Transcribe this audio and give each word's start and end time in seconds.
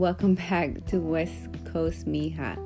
welcome 0.00 0.34
back 0.34 0.86
to 0.86 0.98
West 0.98 1.46
Coast 1.70 2.06
Mija. 2.06 2.56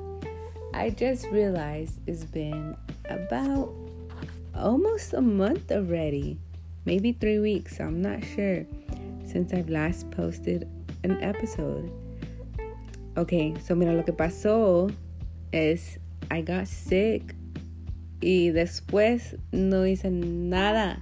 I 0.73 0.89
just 0.89 1.27
realized 1.31 1.99
it's 2.07 2.23
been 2.23 2.77
about 3.09 3.73
almost 4.55 5.13
a 5.13 5.19
month 5.19 5.69
already, 5.69 6.39
maybe 6.85 7.11
three 7.11 7.39
weeks, 7.39 7.81
I'm 7.81 8.01
not 8.01 8.23
sure, 8.23 8.65
since 9.25 9.51
I've 9.51 9.67
last 9.67 10.09
posted 10.11 10.69
an 11.03 11.21
episode. 11.21 11.91
Okay, 13.17 13.53
so 13.61 13.75
mira, 13.75 13.93
lo 13.93 14.03
que 14.03 14.13
pasó 14.13 14.95
es 15.51 15.99
I 16.31 16.39
got 16.39 16.69
sick 16.69 17.35
y 18.21 18.53
después 18.53 19.37
no 19.51 19.83
hice 19.83 20.09
nada, 20.09 21.01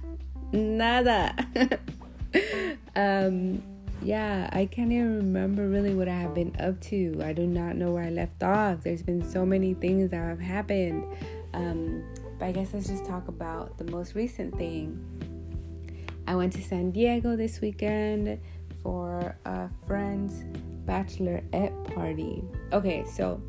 nada. 0.52 1.36
um, 2.96 3.62
yeah, 4.02 4.48
I 4.52 4.66
can't 4.66 4.92
even 4.92 5.16
remember 5.16 5.68
really 5.68 5.94
what 5.94 6.08
I 6.08 6.14
have 6.14 6.34
been 6.34 6.54
up 6.60 6.80
to. 6.82 7.20
I 7.24 7.32
do 7.32 7.46
not 7.46 7.76
know 7.76 7.92
where 7.92 8.04
I 8.04 8.10
left 8.10 8.42
off. 8.42 8.82
There's 8.82 9.02
been 9.02 9.28
so 9.28 9.46
many 9.46 9.74
things 9.74 10.10
that 10.10 10.16
have 10.16 10.40
happened. 10.40 11.04
Um, 11.52 12.04
but 12.38 12.46
I 12.46 12.52
guess 12.52 12.74
let's 12.74 12.88
just 12.88 13.04
talk 13.06 13.28
about 13.28 13.78
the 13.78 13.84
most 13.90 14.14
recent 14.14 14.56
thing. 14.56 15.00
I 16.26 16.34
went 16.34 16.52
to 16.54 16.62
San 16.62 16.90
Diego 16.90 17.36
this 17.36 17.60
weekend 17.60 18.40
for 18.82 19.36
a 19.44 19.68
friend's 19.86 20.44
bachelorette 20.86 21.94
party. 21.94 22.42
Okay, 22.72 23.04
so 23.06 23.40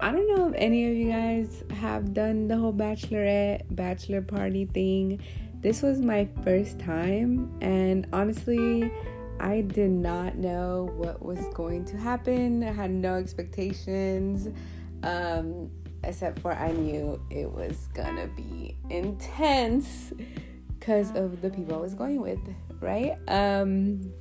I 0.00 0.12
don't 0.12 0.28
know 0.34 0.48
if 0.48 0.54
any 0.56 0.90
of 0.90 0.96
you 0.96 1.10
guys 1.10 1.64
have 1.80 2.12
done 2.12 2.48
the 2.48 2.56
whole 2.56 2.72
bachelorette 2.72 3.62
bachelor 3.70 4.22
party 4.22 4.66
thing. 4.66 5.20
This 5.60 5.82
was 5.82 6.00
my 6.00 6.28
first 6.44 6.78
time, 6.78 7.50
and 7.60 8.06
honestly, 8.12 8.92
I 9.40 9.60
did 9.60 9.90
not 9.90 10.36
know 10.36 10.90
what 10.96 11.24
was 11.24 11.40
going 11.54 11.84
to 11.86 11.96
happen. 11.96 12.62
I 12.62 12.72
had 12.72 12.90
no 12.90 13.14
expectations, 13.14 14.48
um, 15.02 15.70
except 16.04 16.40
for 16.40 16.52
I 16.52 16.72
knew 16.72 17.20
it 17.30 17.50
was 17.50 17.88
gonna 17.94 18.28
be 18.28 18.76
intense 18.90 20.12
because 20.78 21.10
of 21.14 21.42
the 21.42 21.50
people 21.50 21.74
I 21.74 21.78
was 21.78 21.94
going 21.94 22.20
with, 22.20 22.40
right? 22.80 23.16
Um, 23.28 24.12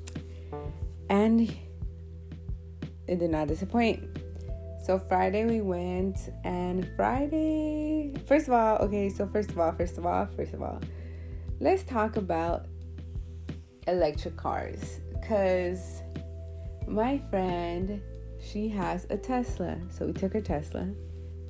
and 1.09 1.41
it 3.07 3.19
did 3.19 3.29
not 3.29 3.47
disappoint. 3.47 4.03
So 4.83 4.99
Friday 4.99 5.45
we 5.45 5.61
went, 5.61 6.17
and 6.43 6.87
Friday, 6.95 8.13
first 8.27 8.47
of 8.47 8.53
all, 8.53 8.77
okay, 8.77 9.09
so 9.09 9.27
first 9.27 9.49
of 9.49 9.59
all, 9.59 9.71
first 9.71 9.97
of 9.97 10.05
all, 10.05 10.27
first 10.35 10.53
of 10.53 10.61
all, 10.61 10.79
let's 11.59 11.83
talk 11.83 12.17
about 12.17 12.67
electric 13.87 14.37
cars 14.37 14.99
because 15.25 16.03
my 16.87 17.19
friend 17.31 17.99
she 18.39 18.69
has 18.69 19.07
a 19.09 19.17
Tesla. 19.17 19.75
So 19.89 20.05
we 20.05 20.13
took 20.13 20.33
her 20.33 20.41
Tesla, 20.41 20.87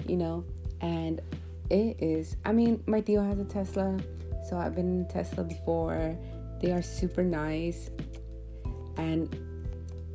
you 0.07 0.15
know, 0.15 0.45
and 0.79 1.19
it 1.69 1.97
is 1.99 2.37
I 2.45 2.53
mean, 2.53 2.81
my 2.87 3.01
tío 3.01 3.27
has 3.27 3.37
a 3.37 3.43
Tesla, 3.43 3.97
so 4.49 4.57
I've 4.57 4.75
been 4.75 5.01
in 5.01 5.07
Tesla 5.07 5.43
before. 5.43 6.17
They 6.61 6.71
are 6.71 6.81
super 6.81 7.21
nice 7.21 7.89
and 8.95 9.35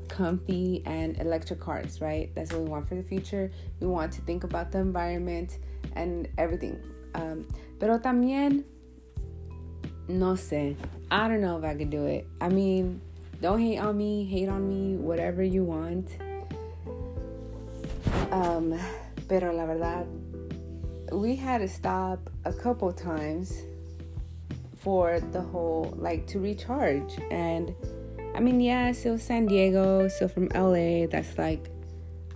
comfy 0.08 0.82
and 0.86 1.20
electric 1.20 1.60
cars, 1.60 2.00
right? 2.00 2.34
That's 2.34 2.52
what 2.52 2.62
we 2.62 2.70
want 2.70 2.88
for 2.88 2.94
the 2.94 3.02
future. 3.02 3.50
We 3.78 3.88
want 3.88 4.10
to 4.12 4.22
think 4.22 4.44
about 4.44 4.72
the 4.72 4.78
environment 4.78 5.58
and 5.96 6.28
everything. 6.38 6.80
Um, 7.14 7.46
pero 7.78 7.98
también, 7.98 8.64
no 10.08 10.32
sé. 10.32 10.76
I 11.10 11.28
don't 11.28 11.42
know 11.42 11.58
if 11.58 11.64
I 11.64 11.74
could 11.74 11.90
do 11.90 12.06
it. 12.06 12.26
I 12.40 12.48
mean, 12.48 13.02
don't 13.40 13.60
hate 13.60 13.78
on 13.78 13.96
me, 13.96 14.24
hate 14.24 14.48
on 14.48 14.68
me, 14.68 14.96
whatever 14.96 15.42
you 15.42 15.64
want. 15.64 16.08
Um, 18.30 18.78
pero 19.28 19.52
la 19.52 19.66
verdad, 19.66 20.06
we 21.12 21.36
had 21.36 21.58
to 21.58 21.68
stop 21.68 22.30
a 22.44 22.52
couple 22.52 22.92
times 22.92 23.62
for 24.78 25.20
the 25.20 25.40
whole 25.40 25.94
like 25.96 26.26
to 26.28 26.38
recharge. 26.38 27.18
And 27.30 27.74
I 28.34 28.40
mean 28.40 28.60
it 28.60 29.04
was 29.04 29.22
San 29.22 29.46
Diego 29.46 30.08
so 30.08 30.28
from 30.28 30.48
LA 30.54 31.06
that's 31.06 31.36
like 31.38 31.70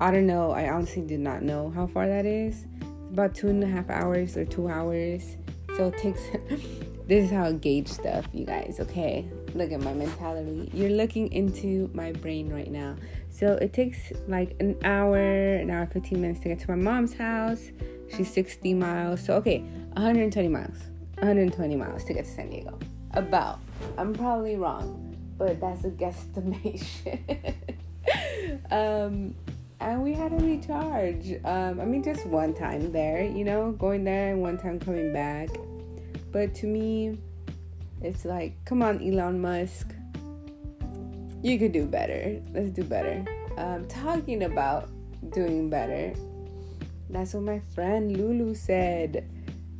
I 0.00 0.10
don't 0.10 0.26
know. 0.26 0.50
I 0.50 0.70
honestly 0.70 1.03
did 1.03 1.20
not 1.20 1.43
know 1.43 1.70
how 1.70 1.87
far 1.87 2.09
that 2.09 2.26
is. 2.26 2.66
It's 2.81 3.12
about 3.12 3.34
two 3.34 3.48
and 3.48 3.62
a 3.62 3.66
half 3.66 3.88
hours 3.91 4.37
or 4.37 4.44
two 4.44 4.69
hours. 4.69 5.37
So 5.76 5.88
it 5.88 5.98
takes 5.98 6.20
this 7.06 7.26
is 7.26 7.31
how 7.31 7.44
I 7.44 7.53
gauge 7.53 7.88
stuff 7.88 8.26
you 8.32 8.44
guys 8.47 8.78
okay 8.81 9.28
look 9.54 9.72
at 9.72 9.81
my 9.81 9.92
mentality. 9.92 10.70
You're 10.72 10.91
looking 10.91 11.32
into 11.32 11.91
my 11.94 12.12
brain 12.12 12.53
right 12.53 12.70
now. 12.70 12.97
So 13.31 13.54
it 13.54 13.72
takes 13.72 14.12
like 14.28 14.56
an 14.60 14.76
hour, 14.84 15.19
an 15.19 15.70
hour 15.70 15.87
15 15.87 16.20
minutes 16.20 16.41
to 16.41 16.48
get 16.48 16.59
to 16.60 16.70
my 16.70 16.76
mom's 16.76 17.15
house. 17.15 17.70
She's 18.14 18.32
60 18.32 18.75
miles. 18.75 19.25
So 19.25 19.34
okay, 19.37 19.59
120 19.94 20.48
miles. 20.48 20.78
120 21.19 21.76
miles 21.76 22.04
to 22.04 22.14
get 22.14 22.25
to 22.25 22.31
San 22.31 22.50
Diego. 22.50 22.78
About. 23.12 23.60
I'm 23.97 24.12
probably 24.12 24.56
wrong, 24.56 25.16
but 25.38 25.60
that's 25.60 25.84
a 25.84 25.91
guesstimation. 26.03 27.54
um 28.70 29.34
and 29.81 30.03
we 30.03 30.12
had 30.14 30.31
to 30.31 30.44
recharge. 30.44 31.34
Um, 31.44 31.81
I 31.81 31.84
mean, 31.84 32.03
just 32.03 32.25
one 32.26 32.54
time 32.54 32.91
there, 32.91 33.22
you 33.22 33.44
know, 33.44 33.72
going 33.72 34.04
there 34.04 34.32
and 34.32 34.41
one 34.41 34.56
time 34.56 34.81
coming 34.81 35.12
back. 35.12 35.50
But 36.32 36.54
to 36.56 36.66
me, 36.66 37.19
it's 38.04 38.26
like, 38.26 38.53
come 38.66 38.82
on, 38.82 39.03
Elon 39.03 39.41
Musk. 39.41 39.94
You 41.42 41.59
could 41.59 41.72
do 41.72 41.87
better. 41.87 42.41
Let's 42.53 42.70
do 42.70 42.84
better. 42.84 43.25
Um, 43.56 43.88
talking 43.88 44.42
about 44.44 44.91
doing 45.31 45.70
better, 45.70 46.12
that's 47.09 47.32
what 47.32 47.44
my 47.44 47.60
friend 47.75 48.14
Lulu 48.14 48.54
said 48.54 49.26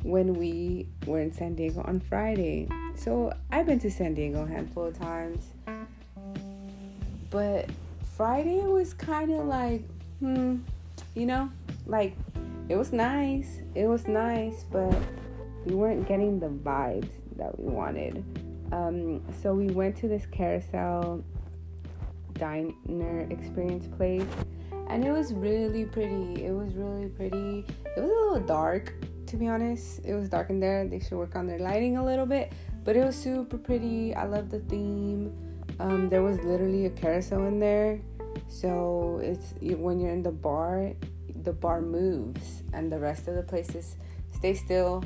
when 0.01 0.33
we 0.33 0.87
were 1.05 1.19
in 1.19 1.31
San 1.31 1.53
Diego 1.53 1.83
on 1.85 1.99
Friday. 1.99 2.67
So 2.95 3.31
I've 3.51 3.67
been 3.67 3.79
to 3.79 3.91
San 3.91 4.15
Diego 4.15 4.43
a 4.43 4.47
handful 4.47 4.85
of 4.85 4.97
times. 4.97 5.45
But 7.29 7.69
Friday 8.17 8.61
was 8.61 8.93
kind 8.93 9.31
of 9.31 9.45
like, 9.45 9.83
hmm, 10.19 10.57
you 11.13 11.27
know, 11.27 11.51
like 11.85 12.15
it 12.69 12.75
was 12.75 12.91
nice. 12.91 13.61
It 13.75 13.85
was 13.85 14.07
nice, 14.07 14.63
but 14.71 14.95
we 15.65 15.75
weren't 15.75 16.07
getting 16.07 16.39
the 16.39 16.49
vibes 16.49 17.09
that 17.37 17.57
we 17.59 17.67
wanted. 17.71 18.23
Um, 18.71 19.21
so 19.41 19.53
we 19.53 19.67
went 19.67 19.95
to 19.97 20.07
this 20.07 20.25
carousel 20.31 21.23
diner 22.33 23.27
experience 23.29 23.87
place, 23.95 24.25
and 24.89 25.05
it 25.05 25.11
was 25.11 25.33
really 25.33 25.85
pretty. 25.85 26.45
It 26.45 26.51
was 26.51 26.73
really 26.73 27.07
pretty. 27.07 27.65
It 27.95 28.01
was 28.01 28.11
a 28.11 28.15
little 28.15 28.39
dark, 28.39 28.93
to 29.27 29.37
be 29.37 29.47
honest. 29.47 30.01
It 30.03 30.13
was 30.13 30.29
dark 30.29 30.49
in 30.49 30.59
there. 30.59 30.87
They 30.87 30.99
should 30.99 31.17
work 31.17 31.35
on 31.35 31.47
their 31.47 31.59
lighting 31.59 31.97
a 31.97 32.05
little 32.05 32.25
bit, 32.25 32.53
but 32.83 32.95
it 32.95 33.05
was 33.05 33.15
super 33.15 33.57
pretty. 33.57 34.13
I 34.15 34.25
love 34.25 34.49
the 34.49 34.59
theme. 34.59 35.33
Um, 35.79 36.09
there 36.09 36.23
was 36.23 36.39
literally 36.39 36.85
a 36.85 36.89
carousel 36.89 37.45
in 37.45 37.59
there, 37.59 37.99
so 38.47 39.19
it's 39.21 39.53
when 39.59 39.99
you're 39.99 40.11
in 40.11 40.23
the 40.23 40.31
bar, 40.31 40.93
the 41.43 41.51
bar 41.51 41.81
moves, 41.81 42.63
and 42.73 42.91
the 42.91 42.99
rest 42.99 43.27
of 43.27 43.35
the 43.35 43.43
places 43.43 43.97
stay 44.31 44.53
still 44.53 45.03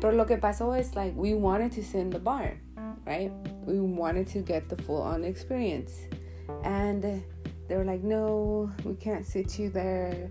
but 0.00 0.14
lo 0.14 0.24
que 0.24 0.36
pasó 0.36 0.78
is 0.78 0.94
like 0.94 1.14
we 1.16 1.34
wanted 1.34 1.72
to 1.72 1.82
sit 1.82 2.00
in 2.00 2.10
the 2.10 2.18
bar, 2.18 2.56
right? 3.04 3.32
We 3.64 3.80
wanted 3.80 4.28
to 4.28 4.40
get 4.40 4.68
the 4.68 4.76
full 4.82 5.02
on 5.02 5.24
experience. 5.24 5.92
And 6.62 7.22
they 7.68 7.76
were 7.76 7.84
like, 7.84 8.02
no, 8.02 8.72
we 8.84 8.94
can't 8.94 9.26
sit 9.26 9.58
you 9.58 9.70
there. 9.70 10.30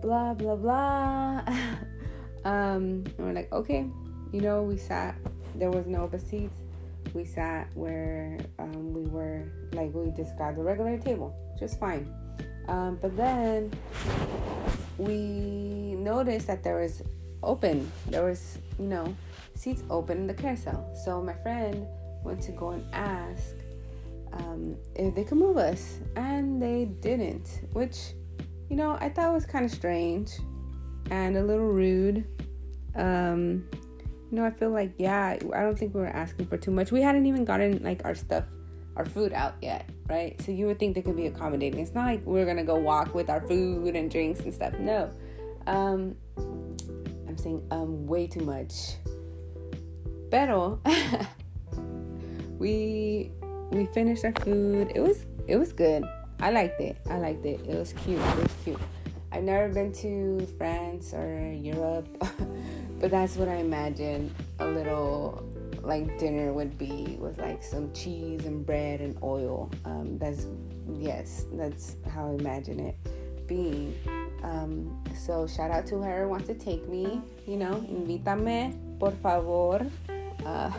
Blah, 0.00 0.34
blah, 0.34 0.56
blah. 0.56 1.42
um, 2.44 3.04
and 3.04 3.18
we're 3.18 3.32
like, 3.32 3.52
okay. 3.52 3.86
You 4.32 4.40
know, 4.40 4.62
we 4.62 4.76
sat, 4.76 5.14
there 5.54 5.70
was 5.70 5.86
no 5.86 6.02
open 6.02 6.18
seats. 6.18 6.56
We 7.14 7.24
sat 7.24 7.68
where 7.74 8.38
um, 8.58 8.94
we 8.94 9.02
were, 9.02 9.44
like 9.72 9.92
we 9.92 10.10
just 10.12 10.38
got 10.38 10.56
the 10.56 10.62
regular 10.62 10.96
table, 10.98 11.34
just 11.58 11.78
fine. 11.78 12.12
Um, 12.68 12.98
but 13.02 13.16
then 13.16 13.70
we 14.96 15.96
noticed 15.98 16.46
that 16.46 16.62
there 16.62 16.80
was 16.80 17.02
open. 17.42 17.90
There 18.08 18.24
was, 18.24 18.58
you 18.78 18.86
know, 18.86 19.14
seats 19.54 19.82
open 19.90 20.18
in 20.18 20.26
the 20.26 20.34
carousel. 20.34 20.90
So 21.04 21.22
my 21.22 21.34
friend 21.42 21.86
went 22.24 22.40
to 22.42 22.52
go 22.52 22.70
and 22.70 22.84
ask 22.92 23.54
um, 24.32 24.76
if 24.94 25.14
they 25.14 25.24
could 25.24 25.38
move 25.38 25.56
us, 25.56 25.98
and 26.16 26.60
they 26.62 26.86
didn't, 27.00 27.60
which, 27.72 28.14
you 28.70 28.76
know, 28.76 28.96
I 29.00 29.08
thought 29.08 29.32
was 29.32 29.44
kind 29.44 29.64
of 29.64 29.70
strange 29.70 30.30
and 31.10 31.36
a 31.36 31.42
little 31.42 31.66
rude. 31.66 32.24
Um, 32.96 33.68
you 34.30 34.38
know, 34.38 34.44
I 34.44 34.50
feel 34.50 34.70
like, 34.70 34.94
yeah, 34.96 35.36
I 35.54 35.60
don't 35.60 35.78
think 35.78 35.94
we 35.94 36.00
were 36.00 36.06
asking 36.06 36.46
for 36.46 36.56
too 36.56 36.70
much. 36.70 36.90
We 36.90 37.02
hadn't 37.02 37.26
even 37.26 37.44
gotten 37.44 37.82
like 37.82 38.02
our 38.06 38.14
stuff, 38.14 38.44
our 38.96 39.04
food 39.04 39.34
out 39.34 39.54
yet, 39.60 39.90
right? 40.08 40.40
So 40.40 40.52
you 40.52 40.66
would 40.66 40.78
think 40.78 40.94
they 40.94 41.02
could 41.02 41.16
be 41.16 41.26
accommodating. 41.26 41.80
It's 41.80 41.92
not 41.92 42.06
like 42.06 42.24
we're 42.24 42.46
gonna 42.46 42.64
go 42.64 42.76
walk 42.76 43.14
with 43.14 43.28
our 43.28 43.46
food 43.46 43.94
and 43.94 44.10
drinks 44.10 44.40
and 44.40 44.54
stuff. 44.54 44.72
No. 44.78 45.10
Um, 45.66 46.16
Um 47.44 48.06
way 48.06 48.26
too 48.26 48.44
much. 48.44 48.96
Pero 50.30 50.78
we 52.58 53.30
we 53.70 53.86
finished 53.86 54.24
our 54.24 54.32
food. 54.46 54.92
It 54.94 55.00
was 55.00 55.26
it 55.46 55.56
was 55.56 55.72
good. 55.72 56.04
I 56.40 56.50
liked 56.50 56.80
it. 56.80 56.96
I 57.10 57.18
liked 57.18 57.44
it. 57.44 57.60
It 57.66 57.74
was 57.74 57.92
cute. 57.92 58.20
It 58.20 58.36
was 58.36 58.54
cute. 58.64 58.80
I've 59.32 59.42
never 59.42 59.68
been 59.68 59.92
to 60.04 60.46
France 60.58 61.14
or 61.14 61.52
Europe, 61.52 62.06
but 63.00 63.10
that's 63.10 63.36
what 63.36 63.48
I 63.48 63.56
imagine 63.56 64.32
a 64.58 64.66
little 64.66 65.42
like 65.82 66.18
dinner 66.18 66.52
would 66.52 66.78
be 66.78 67.16
with 67.18 67.38
like 67.38 67.62
some 67.62 67.92
cheese 67.92 68.44
and 68.44 68.64
bread 68.64 69.00
and 69.00 69.18
oil. 69.22 69.70
Um, 69.84 70.18
that's 70.18 70.46
yes, 70.94 71.46
that's 71.54 71.96
how 72.06 72.30
I 72.30 72.34
imagine 72.34 72.78
it 72.78 72.96
being. 73.52 73.94
Um, 74.42 75.04
so 75.14 75.46
shout 75.46 75.70
out 75.70 75.86
to 75.88 75.96
whoever 75.96 76.26
wants 76.26 76.46
to 76.48 76.54
take 76.54 76.88
me. 76.88 77.20
You 77.46 77.58
know, 77.58 77.84
invítame 77.84 78.72
por 78.98 79.12
favor. 79.20 79.84
Uh, 80.46 80.72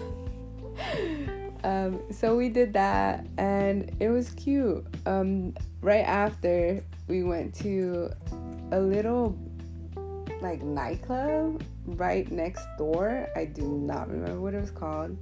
um, 1.63 2.01
so 2.09 2.35
we 2.35 2.49
did 2.49 2.73
that, 2.73 3.27
and 3.37 3.91
it 3.99 4.09
was 4.09 4.31
cute. 4.31 4.83
Um, 5.05 5.53
right 5.81 6.05
after 6.05 6.83
we 7.07 7.21
went 7.23 7.53
to 7.61 8.09
a 8.71 8.79
little 8.79 9.37
like 10.41 10.63
nightclub 10.63 11.61
right 11.85 12.29
next 12.31 12.65
door. 12.77 13.29
I 13.35 13.45
do 13.45 13.63
not 13.63 14.09
remember 14.09 14.41
what 14.41 14.53
it 14.53 14.61
was 14.61 14.71
called. 14.71 15.15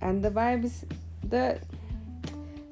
And 0.00 0.22
the 0.22 0.30
vibes, 0.30 0.84
the 1.28 1.60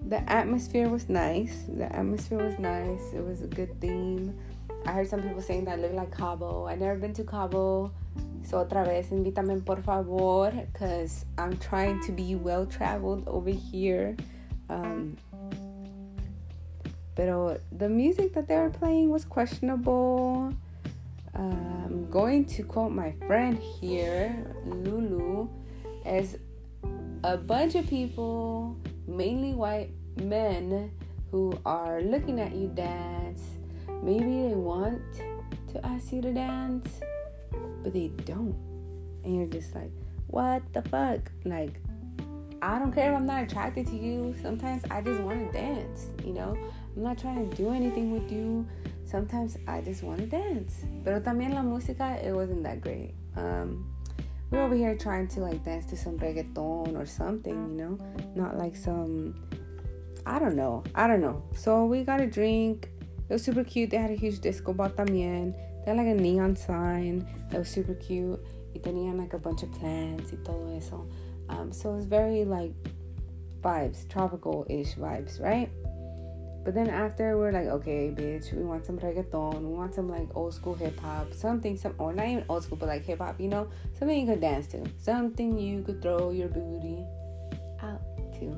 the 0.07 0.31
atmosphere 0.31 0.89
was 0.89 1.09
nice. 1.09 1.65
The 1.69 1.95
atmosphere 1.95 2.39
was 2.39 2.59
nice. 2.59 3.13
It 3.13 3.25
was 3.25 3.43
a 3.43 3.47
good 3.47 3.81
theme. 3.81 4.39
I 4.87 4.93
heard 4.93 5.09
some 5.09 5.23
people 5.23 5.43
saying 5.43 5.65
that 5.65 5.79
I 5.79 5.83
live 5.83 5.93
like 5.93 6.17
Cabo. 6.17 6.67
I 6.67 6.77
never 6.77 6.97
been 6.97 7.13
to 7.15 7.25
Cabo. 7.25 7.93
So 8.45 8.65
otra 8.65 8.87
vez, 8.87 9.09
invítame 9.11 9.65
por 9.65 9.83
favor, 9.83 10.51
because 10.73 11.27
I'm 11.37 11.57
trying 11.59 12.01
to 12.05 12.13
be 12.13 12.35
well 12.35 12.65
traveled 12.65 13.27
over 13.27 13.51
here. 13.51 14.17
Um, 14.71 15.17
pero 17.15 17.59
the 17.73 17.89
music 17.89 18.33
that 18.35 18.47
they 18.47 18.57
were 18.57 18.71
playing 18.71 19.11
was 19.11 19.25
questionable. 19.25 20.55
I'm 21.35 22.09
going 22.11 22.47
to 22.47 22.63
quote 22.63 22.93
my 22.93 23.13
friend 23.27 23.59
here, 23.59 24.35
Lulu, 24.65 25.49
as 26.05 26.39
a 27.25 27.37
bunch 27.37 27.75
of 27.75 27.87
people, 27.87 28.77
mainly 29.09 29.55
white 29.55 29.91
men, 30.23 30.93
who 31.31 31.59
are 31.67 32.01
looking 32.01 32.41
at 32.41 32.55
you 32.55 32.69
dance. 32.69 33.43
Maybe 34.03 34.49
they 34.49 34.55
want 34.55 35.03
to 35.73 35.87
ask 35.87 36.13
you 36.13 36.23
to 36.23 36.33
dance, 36.33 37.01
but 37.83 37.93
they 37.93 38.09
don't. 38.25 38.57
And 39.25 39.37
you're 39.37 39.47
just 39.47 39.75
like, 39.75 39.91
what 40.29 40.63
the 40.73 40.83
fuck? 40.83 41.31
Like, 41.45 41.81
I 42.63 42.79
don't 42.79 42.93
care 42.93 43.13
if 43.13 43.19
I'm 43.19 43.27
not 43.27 43.43
attracted 43.43 43.87
to 43.89 43.97
you. 43.97 44.35
Sometimes 44.43 44.83
I 44.91 45.01
just 45.03 45.21
want 45.21 45.53
to 45.53 45.59
dance, 45.59 46.07
you 46.25 46.33
know? 46.33 46.57
I'm 46.97 47.03
not 47.03 47.19
trying 47.19 47.49
to 47.49 47.57
do 47.57 47.71
anything 47.71 48.13
with 48.13 48.31
you 48.31 48.67
sometimes 49.09 49.57
I 49.67 49.81
just 49.81 50.03
want 50.03 50.21
to 50.21 50.27
dance. 50.27 50.85
Pero 51.05 51.21
también 51.21 51.55
la 51.55 51.63
música, 51.63 52.23
it 52.23 52.35
wasn't 52.35 52.63
that 52.65 52.81
great. 52.81 53.15
Um, 53.37 53.87
we're 54.51 54.63
over 54.63 54.75
here 54.75 54.97
trying 54.97 55.29
to 55.29 55.41
like 55.41 55.65
dance 55.65 55.87
to 55.87 55.97
some 55.97 56.19
reggaeton 56.19 56.97
or 56.97 57.05
something, 57.05 57.55
you 57.71 57.77
know, 57.77 57.99
not 58.35 58.57
like 58.57 58.75
some, 58.77 59.35
I 60.25 60.39
don't 60.39 60.57
know, 60.57 60.85
I 60.95 61.07
don't 61.07 61.21
know. 61.21 61.43
So 61.55 61.85
we 61.85 62.05
got 62.05 62.21
a 62.21 62.27
drink. 62.27 62.91
It 63.29 63.33
was 63.33 63.45
super 63.45 63.63
cute. 63.63 63.91
They 63.91 63.99
had 63.99 64.11
a 64.11 64.15
huge 64.15 64.41
disco 64.41 64.73
ball 64.73 64.89
también. 64.91 65.55
They 65.85 65.91
had 65.91 65.99
like 65.99 66.07
a 66.07 66.15
neon 66.15 66.57
sign 66.57 67.27
that 67.51 67.59
was 67.59 67.69
super 67.69 67.95
cute. 67.95 68.41
Y 68.75 68.81
tenían 68.81 69.19
like 69.19 69.35
a 69.35 69.39
bunch 69.39 69.63
of 69.63 69.73
plants 69.73 70.33
y 70.33 70.39
todo 70.45 70.77
eso. 70.77 71.07
Um, 71.49 71.73
so 71.73 71.93
it 71.93 71.97
was 71.97 72.05
very 72.07 72.45
like 72.45 72.73
vibes, 73.61 74.09
tropical-ish 74.09 74.95
vibes, 74.95 75.41
right? 75.41 75.71
But 76.65 76.75
then 76.75 76.91
after 76.91 77.39
we're 77.39 77.53
like, 77.53 77.67
okay, 77.67 78.13
bitch, 78.15 78.53
we 78.53 78.63
want 78.63 78.85
some 78.85 78.99
reggaeton, 78.99 79.61
we 79.61 79.75
want 79.75 79.95
some 79.95 80.09
like 80.09 80.29
old 80.35 80.53
school 80.53 80.75
hip 80.75 80.99
hop, 81.01 81.33
something, 81.33 81.77
some 81.77 81.95
or 81.99 82.13
not 82.13 82.27
even 82.27 82.45
old 82.49 82.65
school, 82.65 82.77
but 82.77 82.89
like 82.89 83.05
hip 83.05 83.21
hop, 83.21 83.41
you 83.41 83.49
know, 83.49 83.69
something 83.99 84.19
you 84.19 84.27
could 84.27 84.41
dance 84.41 84.67
to, 84.69 84.85
something 84.99 85.59
you 85.59 85.83
could 85.83 86.03
throw 86.03 86.31
your 86.31 86.49
booty 86.49 87.05
out 87.81 88.03
to. 88.35 88.57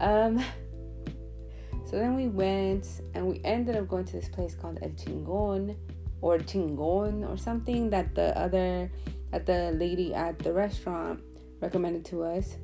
Um, 0.00 0.38
so 1.86 1.96
then 1.96 2.14
we 2.14 2.28
went 2.28 3.00
and 3.14 3.26
we 3.26 3.40
ended 3.44 3.76
up 3.76 3.88
going 3.88 4.04
to 4.04 4.12
this 4.12 4.28
place 4.28 4.54
called 4.54 4.78
El 4.82 4.90
Chingon 4.90 5.76
or 6.20 6.38
Chingon 6.38 7.28
or 7.28 7.36
something 7.36 7.90
that 7.90 8.14
the 8.14 8.36
other 8.38 8.90
that 9.32 9.46
the 9.46 9.72
lady 9.72 10.14
at 10.14 10.38
the 10.38 10.52
restaurant 10.52 11.20
recommended 11.60 12.04
to 12.06 12.22
us. 12.22 12.56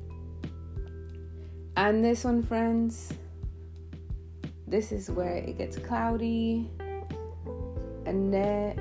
And 1.75 2.03
this 2.03 2.23
one, 2.23 2.43
friends, 2.43 3.13
this 4.67 4.91
is 4.91 5.09
where 5.09 5.35
it 5.35 5.57
gets 5.57 5.77
cloudy. 5.77 6.69
Annette, 8.05 8.77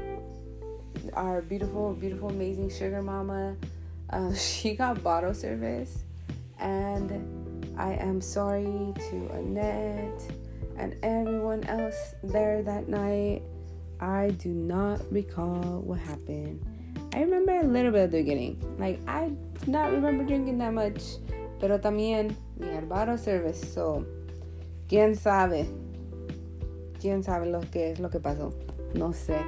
our 1.14 1.42
beautiful, 1.42 1.94
beautiful, 1.94 2.30
amazing 2.30 2.70
sugar 2.70 3.02
mama, 3.02 3.56
uh, 4.10 4.32
she 4.34 4.74
got 4.74 5.02
bottle 5.02 5.34
service. 5.34 6.04
And 6.58 7.72
I 7.78 7.94
am 7.94 8.20
sorry 8.20 8.94
to 8.94 9.28
Annette 9.32 10.22
and 10.76 10.96
everyone 11.02 11.64
else 11.64 12.14
there 12.22 12.62
that 12.62 12.88
night. 12.88 13.42
I 14.00 14.30
do 14.38 14.48
not 14.48 15.00
recall 15.12 15.80
what 15.80 15.98
happened. 16.00 16.60
I 17.14 17.20
remember 17.20 17.52
a 17.52 17.64
little 17.64 17.92
bit 17.92 18.04
of 18.04 18.10
the 18.10 18.18
beginning. 18.18 18.60
Like, 18.78 19.00
I 19.06 19.28
do 19.28 19.70
not 19.70 19.92
remember 19.92 20.24
drinking 20.24 20.58
that 20.58 20.72
much. 20.72 21.18
Pero 21.60 21.78
también 21.78 22.34
we 22.58 22.66
had 22.66 22.88
bottle 22.88 23.16
service, 23.16 23.60
so 23.72 24.04
quién 24.92 25.16
sabe 25.16 25.66
quién 27.00 27.22
sabe 27.24 27.46
lo 27.46 27.60
que 27.60 27.92
es 27.92 27.98
lo 27.98 28.10
que 28.10 28.20
pasó. 28.20 28.52
No 28.94 29.14
sé. 29.14 29.40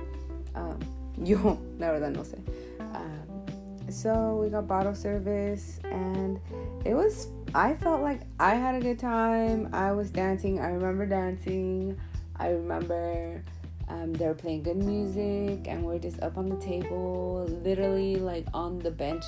Um, 0.54 0.78
yo, 1.22 1.58
la 1.78 1.92
verdad, 1.92 2.10
no 2.10 2.24
sé. 2.24 2.38
Um, 2.80 3.90
so 3.90 4.40
we 4.42 4.48
got 4.48 4.66
bottle 4.66 4.94
service, 4.94 5.80
and 5.84 6.40
it 6.86 6.94
was. 6.94 7.28
I 7.54 7.74
felt 7.74 8.00
like 8.00 8.22
I 8.40 8.54
had 8.54 8.74
a 8.74 8.80
good 8.80 8.98
time. 8.98 9.68
I 9.74 9.92
was 9.92 10.10
dancing. 10.10 10.60
I 10.60 10.70
remember 10.70 11.04
dancing. 11.04 11.96
I 12.36 12.48
remember 12.48 13.44
um, 13.88 14.14
they 14.14 14.26
were 14.26 14.34
playing 14.34 14.62
good 14.62 14.78
music, 14.78 15.68
and 15.68 15.84
we're 15.84 15.98
just 15.98 16.22
up 16.22 16.38
on 16.38 16.48
the 16.48 16.56
table, 16.56 17.46
literally 17.62 18.16
like 18.16 18.46
on 18.54 18.78
the 18.78 18.90
bench, 18.90 19.24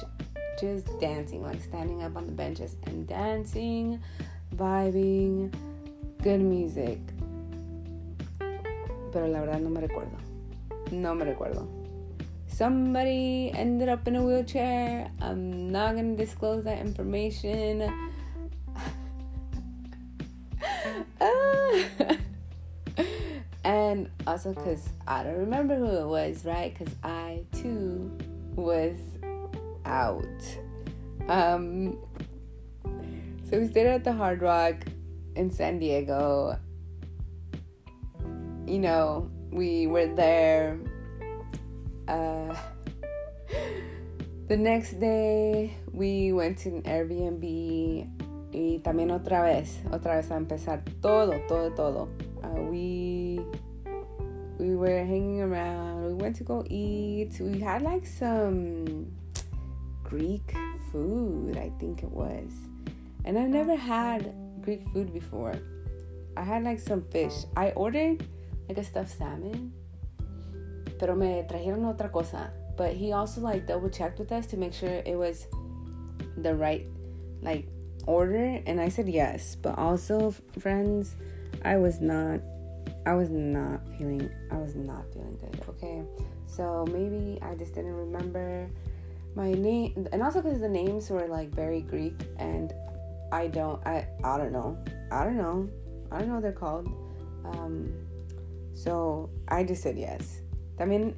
just 0.59 0.89
dancing, 0.99 1.43
like 1.43 1.61
standing 1.61 2.03
up 2.03 2.17
on 2.17 2.25
the 2.25 2.33
benches 2.33 2.75
and 2.87 3.07
dancing, 3.07 4.01
vibing, 4.57 5.53
good 6.23 6.41
music 6.41 6.99
pero 9.17 9.29
la 9.29 9.41
verdad 9.41 9.61
no 9.61 9.71
me 9.71 9.81
recuerdo. 9.81 10.19
No 10.91 11.15
me 11.15 11.25
recuerdo. 11.25 11.67
Somebody 12.49 13.51
ended 13.55 13.89
up 13.89 14.07
in 14.07 14.17
a 14.17 14.23
wheelchair. 14.23 15.11
I'm 15.23 15.73
not 15.73 15.97
gonna 15.97 16.17
disclose 16.17 16.65
that 16.65 16.81
information. 16.81 17.91
and 23.65 24.11
also 24.27 24.53
because 24.53 24.91
I 25.09 25.23
don't 25.23 25.39
remember 25.39 25.77
who 25.77 25.87
it 25.87 26.07
was, 26.07 26.45
right? 26.45 26.77
Because 26.79 26.95
I 27.03 27.45
too 27.53 28.11
was 28.55 28.99
out. 29.87 30.27
Um, 31.27 31.97
so 33.49 33.59
we 33.59 33.67
stayed 33.69 33.87
at 33.87 34.05
the 34.05 34.13
Hard 34.13 34.43
Rock 34.43 34.75
in 35.37 35.51
San 35.51 35.79
Diego 35.79 36.59
you 38.67 38.79
know, 38.79 39.31
we 39.51 39.87
were 39.87 40.07
there. 40.07 40.79
Uh, 42.09 42.55
the 44.49 44.57
next 44.57 45.01
day 45.01 45.75
we 45.93 46.33
went 46.33 46.59
to 46.59 46.69
an 46.69 46.83
Airbnb 46.83 47.43
y 48.53 48.81
también 48.83 49.11
otra 49.11 49.43
vez, 49.43 49.81
otra 49.91 50.17
vez 50.17 50.31
a 50.31 50.37
empezar 50.37 50.83
todo, 51.01 51.41
todo, 51.49 51.71
todo. 51.75 52.09
Uh, 52.43 52.61
we 52.63 53.41
we 54.59 54.75
were 54.75 55.05
hanging 55.05 55.43
around. 55.43 56.07
We 56.07 56.15
went 56.15 56.37
to 56.37 56.45
go 56.45 56.65
eat. 56.69 57.39
We 57.41 57.61
had 57.61 57.83
like 57.83 58.07
some 58.07 59.07
Greek 60.03 60.55
food, 60.91 61.57
I 61.57 61.71
think 61.79 62.03
it 62.03 62.11
was. 62.11 62.53
And 63.25 63.39
I've 63.39 63.51
never 63.51 63.77
had 63.77 64.33
Greek 64.67 64.83
food 64.93 65.15
before. 65.15 65.55
I 66.37 66.43
had 66.43 66.65
like 66.65 66.81
some 66.81 67.03
fish. 67.15 67.47
I 67.57 67.71
ordered 67.71 68.27
like 68.69 68.77
a 68.77 68.85
stuffed 68.85 69.17
salmon. 69.17 69.73
Pero 70.99 71.15
me 71.15 71.47
trajeron 71.49 71.87
otra 71.87 72.11
cosa. 72.11 72.53
But 72.77 72.93
he 72.93 73.13
also 73.13 73.41
like 73.41 73.67
double 73.67 73.89
checked 73.89 74.19
with 74.19 74.33
us 74.33 74.45
to 74.53 74.59
make 74.59 74.75
sure 74.75 75.01
it 75.07 75.17
was 75.17 75.47
the 76.37 76.55
right 76.55 76.85
like 77.41 77.67
order 78.07 78.61
and 78.67 78.81
I 78.81 78.91
said 78.91 79.09
yes. 79.09 79.55
But 79.55 79.79
also 79.79 80.35
friends, 80.59 81.15
I 81.65 81.79
was 81.79 82.01
not 82.03 82.41
I 83.07 83.15
was 83.15 83.31
not 83.31 83.81
feeling 83.97 84.29
I 84.51 84.59
was 84.59 84.75
not 84.75 85.07
feeling 85.15 85.39
good, 85.41 85.63
okay? 85.71 86.03
So 86.47 86.85
maybe 86.91 87.39
I 87.41 87.55
just 87.55 87.73
didn't 87.73 87.95
remember 87.95 88.69
my 89.37 89.53
name 89.53 90.09
and 90.13 90.23
also 90.23 90.43
because 90.43 90.61
the 90.61 90.69
names 90.69 91.09
were 91.09 91.29
like 91.29 91.55
very 91.55 91.81
Greek 91.81 92.19
and 92.39 92.75
I 93.37 93.49
don't 93.49 93.81
I 93.85 94.09
I 94.25 94.39
don't 94.39 94.53
know. 94.53 94.79
I 95.13 95.25
don't 95.25 95.37
know. 95.37 95.69
I 96.11 96.19
don't 96.19 96.29
know 96.29 96.35
what 96.35 96.43
they're 96.43 96.53
called. 96.53 96.89
Um, 97.45 97.93
so 98.73 99.29
I 99.49 99.65
just 99.65 99.83
said 99.83 99.99
yes. 99.99 100.41
También, 100.79 101.15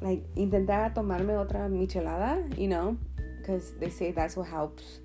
like, 0.00 0.22
intenté 0.36 0.94
tomarme 0.94 1.36
otra 1.36 1.68
michelada, 1.68 2.40
you 2.58 2.68
know, 2.68 2.96
because 3.38 3.72
they 3.80 3.90
say 3.90 4.12
that's 4.12 4.36
what 4.36 4.46
helps, 4.48 5.00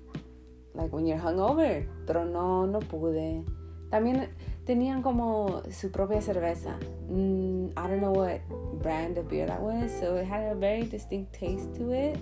like, 0.74 0.92
when 0.92 1.06
you're 1.06 1.18
hungover. 1.18 1.86
Pero 2.06 2.24
no, 2.24 2.66
no 2.66 2.80
pude. 2.80 3.44
También 3.90 4.28
tenían 4.66 5.02
como 5.02 5.62
su 5.70 5.90
propia 5.90 6.20
cerveza. 6.20 6.78
Mm, 7.10 7.72
I 7.76 7.86
don't 7.86 8.00
know 8.00 8.12
what 8.12 8.40
brand 8.82 9.18
of 9.18 9.28
beer 9.28 9.46
that 9.46 9.60
was, 9.60 9.90
so 10.00 10.16
it 10.16 10.26
had 10.26 10.50
a 10.50 10.54
very 10.54 10.82
distinct 10.82 11.32
taste 11.32 11.74
to 11.76 11.92
it 11.92 12.18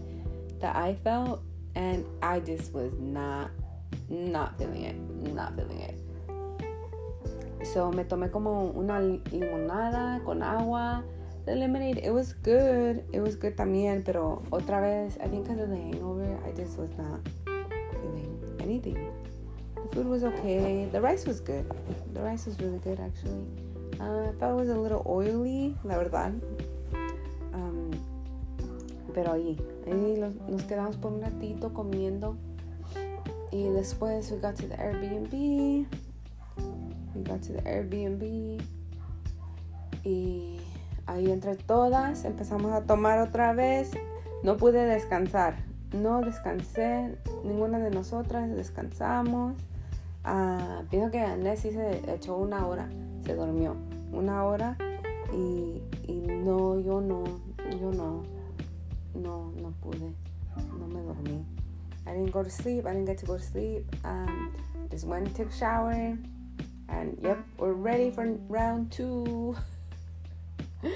that 0.60 0.76
I 0.76 0.94
felt, 1.02 1.40
and 1.74 2.04
I 2.22 2.40
just 2.40 2.72
was 2.74 2.92
not, 3.00 3.50
not 4.08 4.56
feeling 4.58 4.84
it, 4.84 4.96
not 5.32 5.54
feeling 5.56 5.80
it. 5.80 5.98
So 7.64 7.90
me 7.92 8.04
tomé 8.04 8.30
como 8.30 8.72
una 8.74 9.00
limonada 9.00 10.22
con 10.24 10.42
agua. 10.42 11.04
The 11.44 11.56
lemonade, 11.56 11.98
it 11.98 12.12
was 12.12 12.34
good. 12.34 13.02
It 13.12 13.20
was 13.20 13.36
good 13.36 13.56
también, 13.56 14.04
pero 14.04 14.42
otra 14.50 14.80
vez, 14.80 15.16
I 15.20 15.28
think 15.28 15.44
because 15.44 15.60
of 15.60 15.70
the 15.70 15.76
hangover, 15.76 16.38
I 16.46 16.52
just 16.52 16.78
was 16.78 16.90
not 16.96 17.20
feeling 17.46 18.38
anything. 18.60 19.10
The 19.74 19.88
food 19.94 20.06
was 20.06 20.22
okay. 20.22 20.88
The 20.92 21.00
rice 21.00 21.26
was 21.26 21.40
good. 21.40 21.66
The 22.14 22.22
rice 22.22 22.46
was 22.46 22.60
really 22.60 22.78
good, 22.78 23.00
actually. 23.00 23.44
Uh, 23.98 24.28
I 24.28 24.32
thought 24.38 24.52
it 24.52 24.56
was 24.56 24.68
a 24.68 24.78
little 24.78 25.02
oily, 25.06 25.76
la 25.82 25.96
verdad. 25.96 26.32
Um, 27.52 27.90
pero 29.12 29.32
ahí, 29.32 29.56
ahí 29.86 30.18
nos 30.48 30.62
quedamos 30.64 30.96
por 30.96 31.12
un 31.12 31.22
ratito 31.22 31.72
comiendo. 31.72 32.36
Y 33.52 33.68
después 33.68 34.30
we 34.30 34.38
got 34.38 34.56
to 34.56 34.66
the 34.66 34.76
Airbnb. 34.76 35.30
We 37.14 37.22
got 37.22 37.42
to 37.42 37.52
the 37.52 37.62
Airbnb. 37.68 38.62
Y 40.04 40.58
ahí 41.06 41.30
entre 41.30 41.56
todas 41.56 42.24
empezamos 42.24 42.72
a 42.72 42.82
tomar 42.84 43.18
otra 43.18 43.52
vez. 43.52 43.90
No 44.42 44.56
pude 44.56 44.86
descansar. 44.86 45.56
No 45.92 46.22
descansé. 46.22 47.18
Ninguna 47.44 47.78
de 47.78 47.90
nosotras 47.90 48.50
descansamos. 48.50 49.54
Pienso 50.88 51.10
que 51.10 51.36
Nessie 51.36 51.72
se 51.72 52.14
echó 52.14 52.38
una 52.38 52.66
hora. 52.66 52.88
Se 53.26 53.34
durmió. 53.34 53.76
Una 54.12 54.44
hora. 54.44 54.78
Y, 55.34 55.82
y 56.04 56.26
no, 56.26 56.80
yo 56.80 57.02
no. 57.02 57.24
Yo 57.78 57.92
no. 57.92 58.22
No, 59.14 59.52
no 59.60 59.72
pude. 59.82 60.14
No 60.78 60.86
me 60.88 61.02
dormí. 61.02 61.44
I 62.06 62.12
didn't 62.12 62.30
go 62.30 62.42
to 62.42 62.50
sleep. 62.50 62.86
I 62.86 62.90
didn't 62.92 63.06
get 63.06 63.18
to 63.18 63.26
go 63.26 63.36
to 63.38 63.42
sleep. 63.42 63.84
Um, 64.04 64.54
just 64.90 65.06
went 65.06 65.26
and 65.26 65.36
took 65.36 65.48
a 65.48 65.56
shower. 65.56 66.18
And 66.88 67.18
yep, 67.22 67.38
we're 67.58 67.72
ready 67.72 68.10
for 68.10 68.26
round 68.48 68.90
two. 68.90 69.56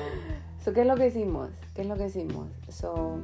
so, 0.59 0.73
¿qué 0.73 0.81
es 0.81 0.87
lo 0.87 0.97
que 0.97 1.07
hicimos? 1.07 1.51
¿Qué 1.75 1.83
es 1.83 1.87
lo 1.87 1.97
que 1.97 2.07
hicimos? 2.07 2.49
So, 2.69 3.21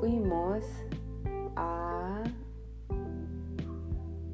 fuimos 0.00 0.64
a, 1.56 2.24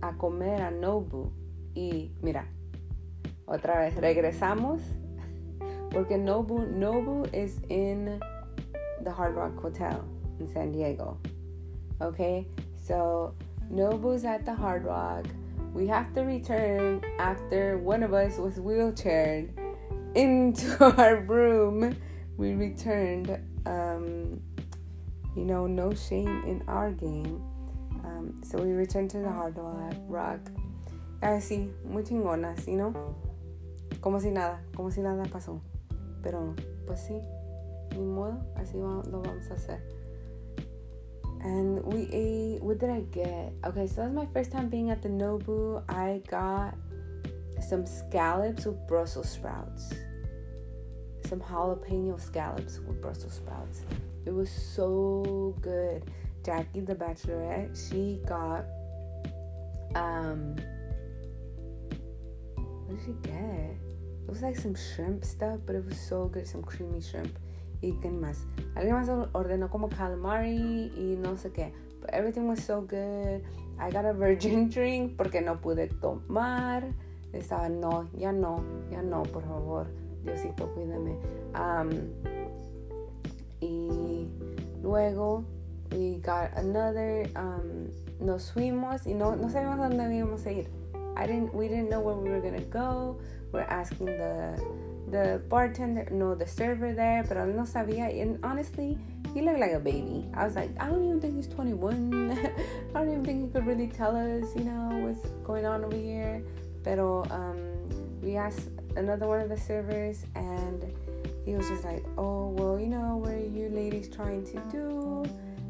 a 0.02 0.12
comer 0.16 0.62
a 0.62 0.70
Nobu. 0.70 1.32
Y 1.74 2.12
mira, 2.22 2.46
otra 3.46 3.80
vez 3.80 3.96
regresamos. 3.96 4.80
Porque 5.90 6.16
Nobu, 6.16 6.66
Nobu 6.66 7.28
is 7.32 7.60
in 7.68 8.20
the 9.02 9.10
Hard 9.10 9.34
Rock 9.34 9.60
Hotel 9.60 10.04
in 10.38 10.52
San 10.52 10.72
Diego. 10.72 11.18
Okay, 12.00 12.46
so 12.76 13.34
Nobu's 13.70 14.24
at 14.24 14.44
the 14.44 14.54
Hard 14.54 14.84
Rock 14.84 15.26
we 15.74 15.88
have 15.88 16.14
to 16.14 16.22
return 16.22 17.02
after 17.18 17.78
one 17.78 18.04
of 18.04 18.14
us 18.14 18.38
was 18.38 18.54
wheelchaired 18.54 19.50
into 20.14 20.96
our 21.02 21.16
room. 21.16 21.96
We 22.36 22.54
returned. 22.54 23.38
Um, 23.66 24.40
you 25.36 25.44
know, 25.44 25.66
no 25.66 25.92
shame 25.92 26.44
in 26.46 26.62
our 26.68 26.92
game. 26.92 27.42
Um, 28.04 28.40
so 28.44 28.62
we 28.62 28.70
returned 28.70 29.10
to 29.10 29.18
the 29.18 29.28
Hard 29.30 29.56
Rock. 30.06 30.40
Así, 31.20 31.72
muy 31.84 32.02
chingonas, 32.02 32.68
you 32.68 32.76
know? 32.76 33.16
Como 34.00 34.20
si 34.20 34.30
nada, 34.30 34.60
como 34.76 34.90
si 34.90 35.00
nada 35.00 35.24
pasó. 35.24 35.60
Pero, 36.22 36.54
pues 36.86 37.00
sí, 37.00 37.20
ni 37.96 38.04
modo, 38.04 38.38
así 38.56 38.74
lo 38.76 39.02
vamos 39.22 39.50
a 39.50 39.54
hacer 39.54 40.03
and 41.44 41.84
we 41.84 42.08
ate 42.10 42.62
what 42.62 42.78
did 42.78 42.90
i 42.90 43.00
get? 43.12 43.52
Okay 43.64 43.86
so 43.86 43.96
that 43.96 44.10
was 44.10 44.14
my 44.14 44.26
first 44.32 44.50
time 44.50 44.68
being 44.68 44.90
at 44.90 45.02
the 45.02 45.08
nobu. 45.08 45.82
I 45.88 46.22
got 46.28 46.74
some 47.68 47.86
scallops 47.86 48.64
with 48.64 48.86
brussels 48.88 49.28
sprouts. 49.28 49.92
Some 51.28 51.40
jalapeno 51.40 52.20
scallops 52.20 52.80
with 52.80 53.00
brussels 53.00 53.34
sprouts. 53.34 53.82
It 54.24 54.32
was 54.32 54.50
so 54.50 55.54
good. 55.60 56.10
Jackie 56.44 56.80
the 56.80 56.94
bachelorette 56.94 57.74
she 57.88 58.20
got 58.26 58.64
um 59.94 60.56
what 62.56 62.88
did 62.88 63.00
she 63.04 63.12
get? 63.22 63.76
It 64.26 64.30
was 64.30 64.40
like 64.40 64.56
some 64.56 64.74
shrimp 64.74 65.24
stuff 65.24 65.60
but 65.66 65.76
it 65.76 65.84
was 65.84 65.98
so 65.98 66.26
good 66.26 66.46
some 66.46 66.62
creamy 66.62 67.02
shrimp 67.02 67.38
y 67.84 67.92
quién 68.00 68.20
más. 68.20 68.46
Alguien 68.74 68.94
más 68.96 69.08
ordenó 69.32 69.68
como 69.68 69.88
calamari 69.88 70.92
y 70.96 71.18
no 71.22 71.36
sé 71.36 71.52
qué. 71.52 71.72
But 72.00 72.10
everything 72.10 72.48
was 72.48 72.60
so 72.60 72.80
good. 72.80 73.42
I 73.78 73.90
got 73.90 74.04
a 74.04 74.12
virgin 74.12 74.68
drink 74.74 75.16
porque 75.16 75.40
no 75.40 75.60
pude 75.60 75.88
tomar. 76.00 76.84
Estaba, 77.32 77.68
no, 77.68 78.08
ya 78.16 78.32
no, 78.32 78.62
ya 78.90 79.02
no, 79.02 79.22
por 79.24 79.42
favor. 79.42 79.86
Diosito, 80.24 80.72
cuídame. 80.74 81.16
Um, 81.54 81.90
y 83.60 84.28
luego, 84.82 85.44
we 85.90 86.20
got 86.22 86.56
another. 86.56 87.28
Um, 87.36 87.90
nos 88.20 88.52
fuimos 88.52 89.06
y 89.06 89.14
no, 89.14 89.36
no 89.36 89.50
sabíamos 89.50 89.78
dónde 89.78 90.14
íbamos 90.14 90.46
a 90.46 90.52
ir. 90.52 90.68
I 91.16 91.26
didn't, 91.26 91.52
we 91.54 91.68
didn't 91.68 91.90
know 91.90 92.00
where 92.00 92.16
we 92.16 92.30
were 92.30 92.40
gonna 92.40 92.64
go. 92.70 93.18
We're 93.52 93.66
asking 93.68 94.06
the 94.06 94.56
the 95.14 95.40
bartender, 95.48 96.08
no, 96.10 96.34
the 96.34 96.46
server 96.46 96.92
there, 96.92 97.22
but 97.22 97.36
no 97.46 97.62
sabía. 97.62 98.10
And 98.20 98.44
honestly, 98.44 98.98
he 99.32 99.42
looked 99.42 99.60
like 99.60 99.70
a 99.70 99.78
baby. 99.78 100.26
I 100.34 100.44
was 100.44 100.56
like, 100.56 100.70
I 100.80 100.88
don't 100.88 101.04
even 101.06 101.20
think 101.20 101.36
he's 101.36 101.46
21. 101.46 102.32
I 102.94 102.98
don't 102.98 103.08
even 103.08 103.24
think 103.24 103.42
he 103.46 103.48
could 103.52 103.64
really 103.64 103.86
tell 103.86 104.16
us, 104.16 104.50
you 104.56 104.64
know, 104.64 104.90
what's 105.06 105.24
going 105.44 105.66
on 105.66 105.84
over 105.84 105.96
here. 105.96 106.42
Pero 106.82 107.22
um, 107.30 107.56
we 108.22 108.34
asked 108.34 108.70
another 108.96 109.28
one 109.28 109.38
of 109.38 109.48
the 109.48 109.56
servers, 109.56 110.26
and 110.34 110.82
he 111.46 111.54
was 111.54 111.68
just 111.68 111.84
like, 111.84 112.04
oh, 112.18 112.48
well, 112.48 112.80
you 112.80 112.88
know, 112.88 113.16
what 113.22 113.30
are 113.30 113.38
you 113.38 113.68
ladies 113.68 114.08
trying 114.08 114.44
to 114.46 114.58
do? 114.68 115.24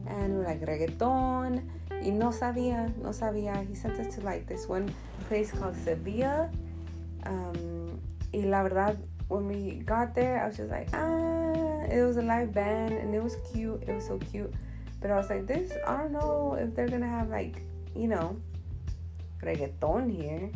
And 0.06 0.38
we 0.38 0.44
are 0.44 0.48
like, 0.48 0.64
reggaeton. 0.64 1.68
Y 1.90 2.10
no 2.10 2.32
sabía, 2.32 2.96
no 2.96 3.10
sabía. 3.10 3.68
He 3.68 3.74
sent 3.74 4.00
us 4.00 4.14
to 4.14 4.22
like 4.22 4.46
this 4.46 4.68
one 4.68 4.88
place 5.28 5.52
called 5.52 5.76
Sevilla. 5.76 6.50
Um, 7.26 8.00
y 8.32 8.40
la 8.44 8.62
verdad, 8.62 8.96
when 9.28 9.48
we 9.48 9.82
got 9.84 10.14
there, 10.14 10.42
I 10.42 10.46
was 10.46 10.56
just 10.56 10.70
like, 10.70 10.88
ah, 10.92 11.82
it 11.84 12.02
was 12.04 12.16
a 12.16 12.22
live 12.22 12.52
band 12.52 12.92
and 12.92 13.14
it 13.14 13.22
was 13.22 13.36
cute. 13.52 13.82
It 13.86 13.94
was 13.94 14.06
so 14.06 14.18
cute. 14.30 14.52
But 15.00 15.10
I 15.10 15.16
was 15.16 15.28
like, 15.28 15.46
this, 15.46 15.72
I 15.86 15.96
don't 15.96 16.12
know 16.12 16.56
if 16.58 16.74
they're 16.74 16.88
gonna 16.88 17.08
have 17.08 17.28
like, 17.28 17.62
you 17.94 18.08
know, 18.08 18.36
reggaeton 19.42 20.10
here. 20.10 20.50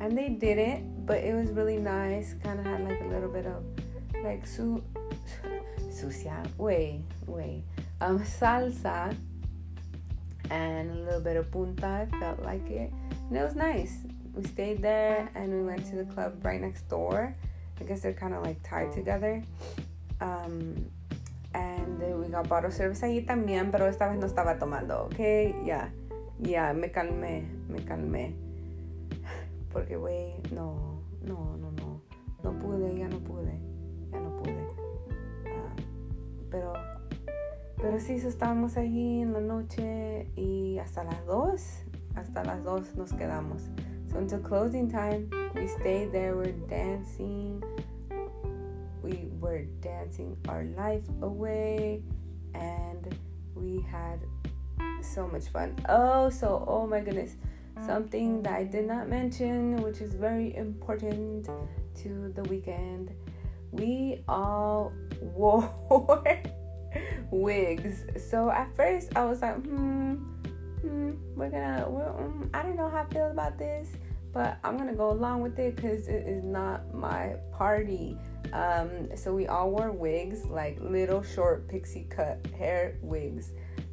And 0.00 0.18
they 0.18 0.28
didn't, 0.28 1.06
but 1.06 1.18
it 1.18 1.34
was 1.34 1.50
really 1.50 1.78
nice. 1.78 2.34
Kind 2.42 2.58
of 2.58 2.66
had 2.66 2.84
like 2.84 3.00
a 3.00 3.06
little 3.06 3.28
bit 3.28 3.46
of 3.46 3.64
like 4.22 4.46
su, 4.46 4.82
sucia, 5.90 6.42
way, 6.58 7.02
way, 7.26 7.62
um, 8.00 8.20
salsa 8.20 9.16
and 10.50 10.90
a 10.90 10.94
little 10.94 11.20
bit 11.20 11.36
of 11.36 11.50
punta. 11.50 12.08
I 12.12 12.18
felt 12.18 12.42
like 12.42 12.68
it. 12.70 12.92
And 13.28 13.36
it 13.36 13.42
was 13.42 13.54
nice. 13.54 13.98
We 14.34 14.42
stayed 14.44 14.82
there 14.82 15.30
and 15.34 15.52
we 15.52 15.62
went 15.62 15.86
to 15.86 15.96
the 15.96 16.04
club 16.04 16.44
right 16.44 16.60
next 16.60 16.88
door 16.88 17.36
I 17.80 17.84
guess 17.84 18.00
they're 18.00 18.12
kind 18.12 18.34
of 18.34 18.42
like 18.42 18.62
tied 18.62 18.92
together. 18.92 19.42
Um, 20.20 20.90
and 21.54 21.98
we 22.20 22.28
got 22.28 22.48
bottle 22.48 22.70
service 22.70 23.02
ahí 23.02 23.24
también, 23.24 23.70
pero 23.70 23.86
esta 23.86 24.08
vez 24.08 24.18
no 24.18 24.26
estaba 24.26 24.58
tomando, 24.58 25.04
¿ok? 25.06 25.64
Ya, 25.64 25.92
ya, 26.40 26.72
me 26.72 26.90
calmé, 26.90 27.46
me 27.68 27.84
calmé. 27.84 28.34
Porque, 29.72 29.96
güey, 29.96 30.34
no, 30.52 31.02
no, 31.22 31.56
no, 31.56 31.70
no, 31.72 32.00
no 32.42 32.58
pude, 32.58 32.96
ya 32.96 33.08
no 33.08 33.18
pude, 33.20 33.58
ya 34.10 34.20
no 34.20 34.36
pude. 34.36 34.66
Um, 35.46 36.50
pero, 36.50 36.72
pero 37.76 38.00
sí, 38.00 38.14
estábamos 38.14 38.76
allí 38.76 39.20
en 39.22 39.32
la 39.32 39.40
noche 39.40 40.30
y 40.36 40.78
hasta 40.78 41.04
las 41.04 41.24
dos, 41.26 41.82
hasta 42.14 42.44
las 42.44 42.62
dos 42.62 42.94
nos 42.94 43.12
quedamos. 43.12 43.70
So 44.14 44.20
until 44.20 44.38
closing 44.38 44.88
time, 44.88 45.28
we 45.56 45.66
stayed 45.66 46.12
there, 46.12 46.36
we're 46.36 46.52
dancing. 46.52 47.60
We 49.02 49.28
were 49.40 49.62
dancing 49.80 50.36
our 50.48 50.62
life 50.76 51.02
away 51.20 52.00
and 52.54 53.18
we 53.56 53.84
had 53.90 54.20
so 55.02 55.26
much 55.26 55.48
fun. 55.48 55.74
Oh, 55.88 56.30
so 56.30 56.64
oh 56.68 56.86
my 56.86 57.00
goodness. 57.00 57.34
something 57.84 58.40
that 58.44 58.52
I 58.52 58.62
did 58.62 58.86
not 58.86 59.08
mention, 59.08 59.82
which 59.82 60.00
is 60.00 60.14
very 60.14 60.54
important 60.54 61.48
to 61.96 62.32
the 62.36 62.44
weekend. 62.44 63.10
We 63.72 64.22
all 64.28 64.92
wore 65.20 65.68
wigs. 67.32 68.04
So 68.30 68.48
at 68.48 68.74
first 68.76 69.16
I 69.16 69.24
was 69.24 69.42
like, 69.42 69.56
hmm, 69.56 70.33
hmm 70.84 71.12
we're 71.34 71.50
gonna, 71.50 71.86
we're, 71.88 72.08
um, 72.08 72.50
I 72.52 72.62
don't 72.62 72.76
know 72.76 72.88
how 72.88 73.06
I 73.08 73.12
feel 73.12 73.30
about 73.30 73.58
this, 73.58 73.88
but 74.32 74.58
I'm 74.62 74.76
gonna 74.76 74.94
go 74.94 75.10
along 75.10 75.40
with 75.40 75.58
it 75.58 75.76
because 75.76 76.08
it 76.08 76.26
is 76.26 76.44
not 76.44 76.94
my 76.94 77.36
party. 77.52 78.18
Um, 78.52 79.08
so 79.16 79.34
we 79.34 79.46
all 79.46 79.70
wore 79.70 79.90
wigs, 79.90 80.44
like 80.44 80.78
little 80.80 81.22
short 81.22 81.68
pixie 81.68 82.06
cut 82.10 82.46
hair 82.56 82.98
wigs, 83.02 83.52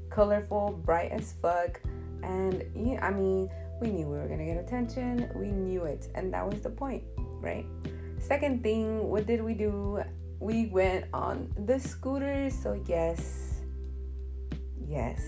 colorful, 0.10 0.82
bright 0.86 1.12
as 1.12 1.34
fuck. 1.42 1.80
And 2.24 2.64
yeah, 2.76 3.06
I 3.06 3.12
mean, 3.12 3.50
we 3.82 3.90
knew 3.90 4.08
we 4.08 4.18
were 4.18 4.28
gonna 4.28 4.46
get 4.46 4.58
attention. 4.58 5.32
We 5.36 5.48
knew 5.48 5.86
it, 5.86 6.10
and 6.14 6.34
that 6.34 6.48
was 6.48 6.62
the 6.62 6.70
point, 6.70 7.04
right? 7.40 7.66
Second 8.20 8.62
thing, 8.62 9.10
what 9.10 9.26
did 9.26 9.42
we 9.42 9.54
do? 9.54 10.04
We 10.40 10.68
went 10.68 11.06
on 11.14 11.52
the 11.66 11.80
scooters. 11.80 12.54
So 12.54 12.80
yes, 12.86 13.62
yes, 14.86 15.22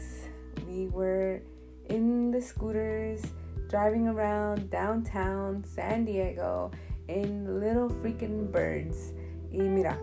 we 0.67 0.87
were 0.87 1.41
in 1.89 2.31
the 2.31 2.41
scooters 2.41 3.21
driving 3.69 4.07
around 4.07 4.69
downtown 4.69 5.63
San 5.63 6.05
Diego 6.05 6.71
in 7.07 7.59
little 7.59 7.89
freaking 7.89 8.51
birds. 8.51 9.13
Y 9.51 9.67
mira, 9.67 9.97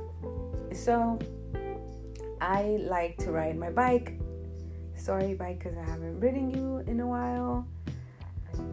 so 0.72 1.18
I 2.40 2.78
like 2.80 3.16
to 3.18 3.32
ride 3.32 3.56
my 3.56 3.70
bike. 3.70 4.18
Sorry, 4.94 5.34
bike, 5.34 5.58
because 5.58 5.78
I 5.78 5.84
haven't 5.84 6.20
ridden 6.20 6.50
you 6.50 6.84
in 6.86 7.00
a 7.00 7.06
while. 7.06 7.66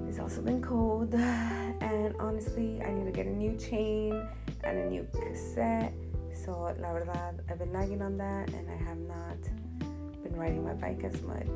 It's 0.07 0.19
also 0.19 0.41
been 0.41 0.61
cold, 0.61 1.13
and 1.13 2.15
honestly, 2.19 2.81
I 2.81 2.91
need 2.91 3.05
to 3.05 3.11
get 3.11 3.27
a 3.27 3.31
new 3.31 3.55
chain 3.57 4.27
and 4.63 4.77
a 4.77 4.89
new 4.89 5.07
cassette. 5.13 5.93
So, 6.33 6.75
la 6.79 6.93
verdad, 6.93 7.41
I've 7.49 7.59
been 7.59 7.73
lagging 7.73 8.01
on 8.01 8.17
that, 8.17 8.49
and 8.53 8.69
I 8.69 8.75
have 8.75 8.97
not 8.97 9.41
been 10.23 10.35
riding 10.35 10.63
my 10.63 10.73
bike 10.73 11.03
as 11.03 11.21
much. 11.21 11.47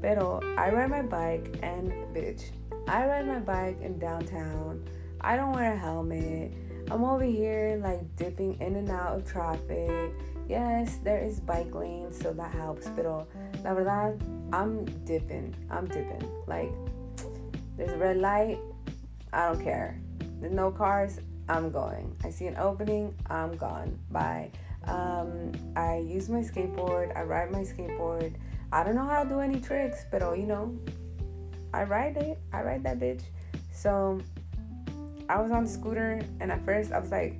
Pero 0.00 0.40
I 0.56 0.70
ride 0.70 0.90
my 0.90 1.02
bike, 1.02 1.58
and 1.62 1.92
bitch, 2.14 2.50
I 2.88 3.06
ride 3.06 3.26
my 3.26 3.38
bike 3.38 3.80
in 3.82 3.98
downtown. 3.98 4.84
I 5.20 5.36
don't 5.36 5.52
wear 5.52 5.74
a 5.74 5.76
helmet. 5.76 6.52
I'm 6.90 7.04
over 7.04 7.24
here 7.24 7.78
like 7.82 8.00
dipping 8.16 8.60
in 8.60 8.76
and 8.76 8.90
out 8.90 9.16
of 9.16 9.30
traffic. 9.30 10.12
Yes, 10.48 10.98
there 11.04 11.22
is 11.22 11.38
bike 11.38 11.72
lanes, 11.74 12.18
so 12.18 12.32
that 12.32 12.52
helps. 12.52 12.88
Pero 12.96 13.28
la 13.62 13.74
verdad, 13.74 14.20
I'm 14.52 14.84
dipping. 15.04 15.54
I'm 15.70 15.86
dipping. 15.86 16.28
Like, 16.46 16.72
there's 17.76 17.92
a 17.92 17.98
red 17.98 18.16
light. 18.16 18.58
I 19.32 19.46
don't 19.46 19.62
care. 19.62 20.00
There's 20.40 20.52
no 20.52 20.72
cars. 20.72 21.20
I'm 21.48 21.70
going. 21.70 22.16
I 22.24 22.30
see 22.30 22.46
an 22.46 22.56
opening. 22.56 23.14
I'm 23.28 23.56
gone. 23.56 23.98
Bye. 24.10 24.50
Um, 24.84 25.52
I 25.76 25.98
use 25.98 26.28
my 26.28 26.40
skateboard. 26.40 27.16
I 27.16 27.22
ride 27.22 27.52
my 27.52 27.62
skateboard. 27.62 28.34
I 28.72 28.84
don't 28.84 28.94
know 28.94 29.06
how 29.06 29.24
to 29.24 29.28
do 29.28 29.40
any 29.40 29.60
tricks, 29.60 30.04
but 30.10 30.22
you 30.38 30.46
know, 30.46 30.78
I 31.74 31.84
ride 31.84 32.16
it. 32.16 32.38
I 32.52 32.62
ride 32.62 32.82
that 32.84 33.00
bitch. 33.00 33.22
So 33.72 34.20
I 35.28 35.40
was 35.40 35.50
on 35.50 35.64
the 35.64 35.70
scooter, 35.70 36.20
and 36.40 36.52
at 36.52 36.64
first 36.64 36.92
I 36.92 36.98
was 36.98 37.10
like, 37.10 37.36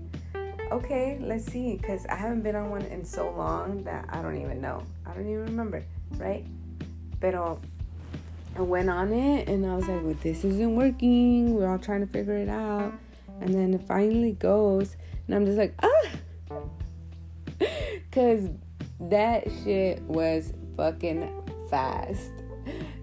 okay, 0.72 1.18
let's 1.20 1.44
see, 1.44 1.76
because 1.76 2.06
I 2.06 2.14
haven't 2.14 2.42
been 2.42 2.56
on 2.56 2.70
one 2.70 2.82
in 2.82 3.04
so 3.04 3.30
long 3.30 3.82
that 3.84 4.06
I 4.10 4.22
don't 4.22 4.40
even 4.40 4.60
know. 4.60 4.82
I 5.06 5.12
don't 5.12 5.28
even 5.28 5.44
remember, 5.44 5.84
right? 6.16 6.44
But 7.20 7.34
I 7.34 8.62
went 8.62 8.90
on 8.90 9.12
it, 9.12 9.48
and 9.48 9.66
I 9.66 9.74
was 9.74 9.88
like, 9.88 10.02
well, 10.02 10.16
this 10.22 10.44
isn't 10.44 10.76
working. 10.76 11.54
We're 11.54 11.68
all 11.68 11.78
trying 11.78 12.00
to 12.00 12.12
figure 12.12 12.36
it 12.36 12.48
out. 12.48 12.92
And 13.40 13.54
then 13.54 13.74
it 13.74 13.82
finally 13.86 14.32
goes, 14.32 14.96
and 15.26 15.34
I'm 15.36 15.46
just 15.46 15.58
like, 15.58 15.74
ah! 15.82 16.56
Because 18.10 18.48
that 18.98 19.48
shit 19.62 20.02
was 20.02 20.52
fucking 20.80 21.28
fast. 21.68 22.30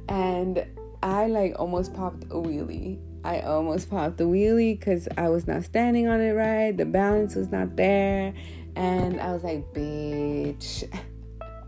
And 0.10 0.66
I 1.04 1.28
like 1.28 1.54
almost 1.60 1.94
popped 1.94 2.24
a 2.24 2.36
wheelie. 2.36 3.00
I 3.24 3.42
almost 3.42 3.92
popped 3.92 4.18
the 4.18 4.24
wheelie 4.24 4.80
because 4.80 5.08
I 5.16 5.30
was 5.30 5.46
not 5.46 5.64
standing 5.64 6.08
on 6.08 6.20
it 6.20 6.32
right. 6.32 6.76
The 6.76 6.86
balance 6.86 7.36
was 7.36 7.52
not 7.52 7.76
there. 7.76 8.34
And 8.76 9.22
I 9.22 9.32
was 9.32 9.44
like, 9.44 9.72
bitch. 9.76 10.92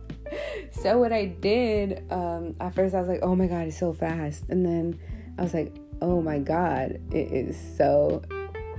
so 0.72 0.98
what 0.98 1.14
I 1.14 1.26
did, 1.26 2.12
um, 2.12 2.56
at 2.60 2.74
first 2.74 2.96
I 2.96 3.02
was 3.02 3.08
like, 3.08 3.20
oh 3.22 3.36
my 3.36 3.46
god, 3.46 3.68
it's 3.68 3.78
so 3.78 3.94
fast. 3.94 4.46
And 4.50 4.66
then 4.66 5.00
I 5.38 5.44
was 5.44 5.54
like, 5.54 5.76
oh 6.02 6.24
my 6.24 6.40
god, 6.40 7.00
it 7.12 7.32
is 7.32 7.56
so 7.78 8.24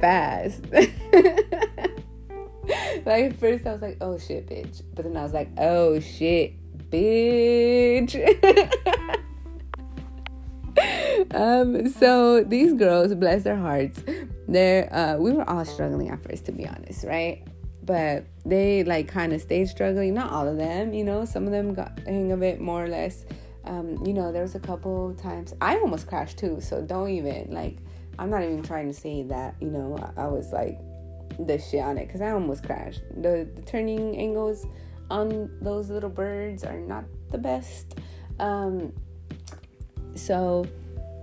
fast. 0.00 0.64
like 0.72 0.90
at 3.24 3.38
first 3.38 3.66
I 3.66 3.72
was 3.72 3.82
like, 3.82 3.98
oh 4.00 4.18
shit, 4.18 4.48
bitch. 4.48 4.82
But 4.96 5.04
then 5.04 5.16
I 5.16 5.22
was 5.22 5.32
like, 5.32 5.50
oh 5.58 6.00
shit, 6.00 6.54
bitch. 6.90 8.16
um, 11.34 11.88
so 11.88 12.44
these 12.44 12.72
girls, 12.74 13.14
bless 13.14 13.42
their 13.44 13.56
hearts, 13.56 14.02
they're 14.48 14.92
uh, 14.94 15.16
we 15.16 15.32
were 15.32 15.48
all 15.48 15.64
struggling 15.64 16.10
at 16.10 16.22
first, 16.22 16.44
to 16.46 16.52
be 16.52 16.66
honest, 16.66 17.04
right? 17.04 17.46
But 17.82 18.26
they 18.44 18.84
like 18.84 19.08
kind 19.08 19.32
of 19.32 19.40
stayed 19.40 19.68
struggling. 19.68 20.14
Not 20.14 20.32
all 20.32 20.46
of 20.46 20.56
them, 20.56 20.92
you 20.92 21.04
know. 21.04 21.24
Some 21.24 21.44
of 21.44 21.52
them 21.52 21.74
got 21.74 21.98
hang 22.00 22.32
of 22.32 22.42
it 22.42 22.60
more 22.60 22.84
or 22.84 22.88
less. 22.88 23.24
Um, 23.64 24.04
you 24.04 24.12
know, 24.12 24.32
there 24.32 24.42
was 24.42 24.54
a 24.54 24.60
couple 24.60 25.14
times 25.14 25.54
I 25.60 25.76
almost 25.76 26.06
crashed 26.06 26.38
too. 26.38 26.60
So 26.60 26.82
don't 26.82 27.10
even 27.10 27.50
like. 27.50 27.78
I'm 28.18 28.28
not 28.28 28.42
even 28.42 28.62
trying 28.62 28.86
to 28.88 28.92
say 28.92 29.22
that. 29.24 29.54
You 29.60 29.70
know, 29.70 29.96
I, 30.16 30.24
I 30.24 30.26
was 30.26 30.52
like 30.52 30.78
the 31.38 31.58
shit 31.58 31.80
on 31.80 31.96
it 31.96 32.06
because 32.06 32.20
I 32.20 32.30
almost 32.30 32.64
crashed. 32.64 33.00
The 33.16 33.48
the 33.54 33.62
turning 33.62 34.16
angles 34.16 34.66
on 35.10 35.50
those 35.60 35.90
little 35.90 36.10
birds 36.10 36.64
are 36.64 36.78
not 36.78 37.04
the 37.30 37.38
best. 37.38 37.98
Um, 38.38 38.92
so 40.14 40.66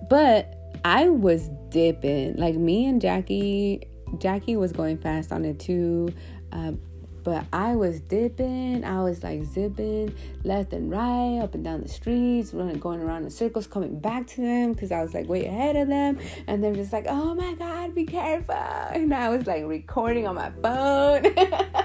but 0.10 0.58
I 0.86 1.10
was 1.10 1.50
dipping. 1.70 2.36
Like 2.38 2.56
me 2.56 2.86
and 2.86 3.02
Jackie, 3.02 3.88
Jackie 4.20 4.56
was 4.56 4.72
going 4.72 4.98
fast 4.98 5.32
on 5.32 5.46
it 5.46 5.60
too. 5.60 6.14
Um, 6.52 6.80
but 7.24 7.46
I 7.52 7.76
was 7.76 8.00
dipping, 8.00 8.86
I 8.86 9.04
was 9.04 9.22
like 9.22 9.44
zipping 9.44 10.16
left 10.46 10.72
and 10.72 10.90
right, 10.90 11.40
up 11.44 11.56
and 11.56 11.64
down 11.64 11.82
the 11.82 11.90
streets, 11.90 12.54
running, 12.54 12.80
going 12.80 13.02
around 13.02 13.26
in 13.26 13.30
circles, 13.30 13.68
coming 13.68 14.00
back 14.00 14.28
to 14.28 14.42
them 14.42 14.72
because 14.72 14.94
I 14.94 15.04
was 15.04 15.14
like 15.14 15.28
way 15.28 15.46
ahead 15.46 15.76
of 15.76 15.90
them. 15.90 16.20
And 16.48 16.64
they're 16.64 16.74
just 16.74 16.94
like, 16.94 17.06
oh 17.10 17.36
my 17.36 17.54
God, 17.56 17.94
be 17.94 18.06
careful. 18.06 18.56
And 18.56 19.14
I 19.14 19.28
was 19.28 19.46
like 19.46 19.66
recording 19.66 20.26
on 20.26 20.36
my 20.36 20.52
phone. 20.62 21.26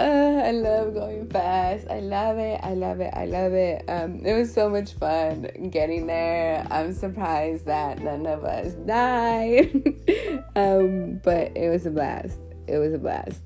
uh, 0.00 0.42
I 0.46 0.50
love 0.52 0.94
going 0.94 1.28
fast. 1.28 1.86
I 1.90 2.00
love 2.00 2.38
it. 2.38 2.60
I 2.62 2.74
love 2.74 3.00
it. 3.00 3.12
I 3.14 3.26
love 3.26 3.52
it. 3.52 3.84
Um, 3.88 4.24
it 4.24 4.34
was 4.34 4.52
so 4.52 4.68
much 4.68 4.94
fun 4.94 5.48
getting 5.70 6.06
there. 6.06 6.66
I'm 6.70 6.92
surprised 6.92 7.66
that 7.66 8.00
none 8.00 8.26
of 8.26 8.44
us 8.44 8.72
died. 8.86 9.70
um, 10.56 11.20
but 11.22 11.56
it 11.56 11.68
was 11.68 11.86
a 11.86 11.90
blast. 11.90 12.38
It 12.66 12.78
was 12.78 12.94
a 12.94 12.98
blast. 12.98 13.42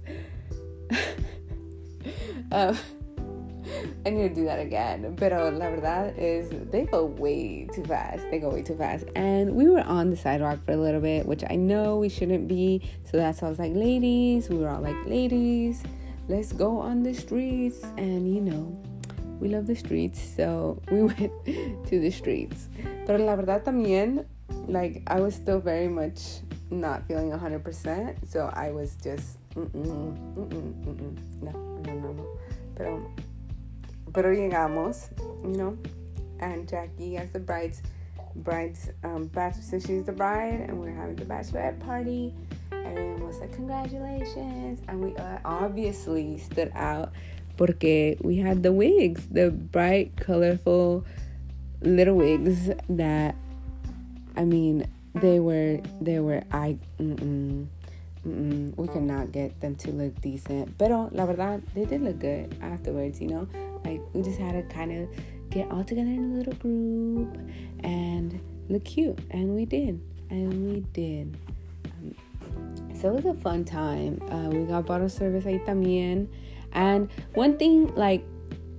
um, 2.52 2.78
I 4.06 4.10
need 4.10 4.28
to 4.28 4.34
do 4.34 4.44
that 4.44 4.60
again. 4.60 5.16
Pero 5.16 5.48
la 5.50 5.70
verdad 5.70 6.14
is 6.18 6.50
they 6.70 6.84
go 6.84 7.06
way 7.06 7.66
too 7.74 7.84
fast. 7.84 8.24
They 8.30 8.38
go 8.38 8.50
way 8.50 8.62
too 8.62 8.76
fast. 8.76 9.06
And 9.16 9.54
we 9.54 9.68
were 9.68 9.80
on 9.80 10.10
the 10.10 10.16
sidewalk 10.16 10.64
for 10.64 10.72
a 10.72 10.76
little 10.76 11.00
bit, 11.00 11.26
which 11.26 11.42
I 11.48 11.56
know 11.56 11.96
we 11.96 12.08
shouldn't 12.08 12.46
be. 12.46 12.82
So 13.10 13.16
that's 13.16 13.40
why 13.42 13.48
I 13.48 13.50
was 13.50 13.58
like, 13.58 13.74
ladies. 13.74 14.48
We 14.48 14.58
were 14.58 14.68
all 14.68 14.82
like, 14.82 14.96
ladies 15.06 15.82
let's 16.28 16.52
go 16.52 16.78
on 16.78 17.02
the 17.02 17.14
streets. 17.14 17.82
And 17.96 18.32
you 18.32 18.40
know, 18.40 18.76
we 19.40 19.48
love 19.48 19.66
the 19.66 19.76
streets, 19.76 20.20
so 20.20 20.80
we 20.90 21.02
went 21.02 21.32
to 21.44 22.00
the 22.00 22.10
streets. 22.10 22.68
But 23.06 23.20
la 23.20 23.36
verdad 23.36 23.64
también, 23.64 24.24
like, 24.68 25.02
I 25.06 25.20
was 25.20 25.34
still 25.34 25.60
very 25.60 25.88
much 25.88 26.40
not 26.70 27.06
feeling 27.06 27.30
100%, 27.30 28.26
so 28.26 28.50
I 28.54 28.70
was 28.70 28.96
just, 29.02 29.38
mm-mm, 29.54 30.16
mm-mm, 30.34 30.84
mm-mm. 30.84 31.42
no, 31.42 31.52
no, 31.52 31.92
no, 31.92 32.12
no. 32.12 32.26
Pero, 32.74 33.10
pero 34.12 34.34
llegamos, 34.34 35.10
you 35.44 35.56
know, 35.56 35.78
and 36.40 36.68
Jackie 36.68 37.16
as 37.16 37.30
the 37.30 37.38
bride's 37.38 37.82
bride's 38.36 38.90
um, 39.04 39.26
bachelor, 39.26 39.62
so 39.62 39.78
she's 39.78 40.04
the 40.04 40.12
bride, 40.12 40.60
and 40.60 40.80
we're 40.80 40.90
having 40.90 41.14
the 41.16 41.24
bachelorette 41.24 41.78
party 41.80 42.34
everyone 42.84 43.26
was 43.26 43.40
like, 43.40 43.52
Congratulations. 43.52 44.80
And 44.88 45.00
we 45.00 45.14
obviously 45.44 46.38
stood 46.38 46.72
out 46.74 47.12
porque 47.56 48.16
we 48.22 48.36
had 48.36 48.62
the 48.62 48.72
wigs, 48.72 49.26
the 49.28 49.50
bright, 49.50 50.16
colorful 50.16 51.04
little 51.80 52.16
wigs 52.16 52.70
that, 52.88 53.36
I 54.36 54.44
mean, 54.44 54.88
they 55.14 55.38
were, 55.38 55.80
they 56.00 56.18
were, 56.18 56.42
I, 56.50 56.78
mm-mm, 56.98 57.66
mm-mm, 58.26 58.76
we 58.76 58.88
could 58.88 59.02
not 59.02 59.32
get 59.32 59.60
them 59.60 59.76
to 59.76 59.90
look 59.92 60.20
decent. 60.20 60.76
Pero 60.78 61.08
la 61.12 61.26
verdad, 61.26 61.62
they 61.74 61.84
did 61.84 62.02
look 62.02 62.18
good 62.18 62.56
afterwards, 62.60 63.20
you 63.20 63.28
know? 63.28 63.48
Like, 63.84 64.00
we 64.12 64.22
just 64.22 64.38
had 64.38 64.52
to 64.52 64.62
kind 64.74 64.92
of 64.92 65.08
get 65.50 65.70
all 65.70 65.84
together 65.84 66.08
in 66.08 66.32
a 66.32 66.38
little 66.38 66.54
group 66.54 67.36
and 67.80 68.40
look 68.68 68.84
cute. 68.84 69.18
And 69.30 69.54
we 69.54 69.66
did. 69.66 70.00
And 70.30 70.72
we 70.72 70.80
did. 70.92 71.36
It 73.04 73.12
was 73.12 73.26
a 73.26 73.34
fun 73.34 73.66
time. 73.66 74.18
Uh, 74.30 74.48
we 74.48 74.64
got 74.64 74.86
bottle 74.86 75.10
service 75.10 75.44
ahí 75.44 75.62
también. 75.66 76.28
And 76.72 77.10
one 77.34 77.58
thing, 77.58 77.94
like, 77.94 78.24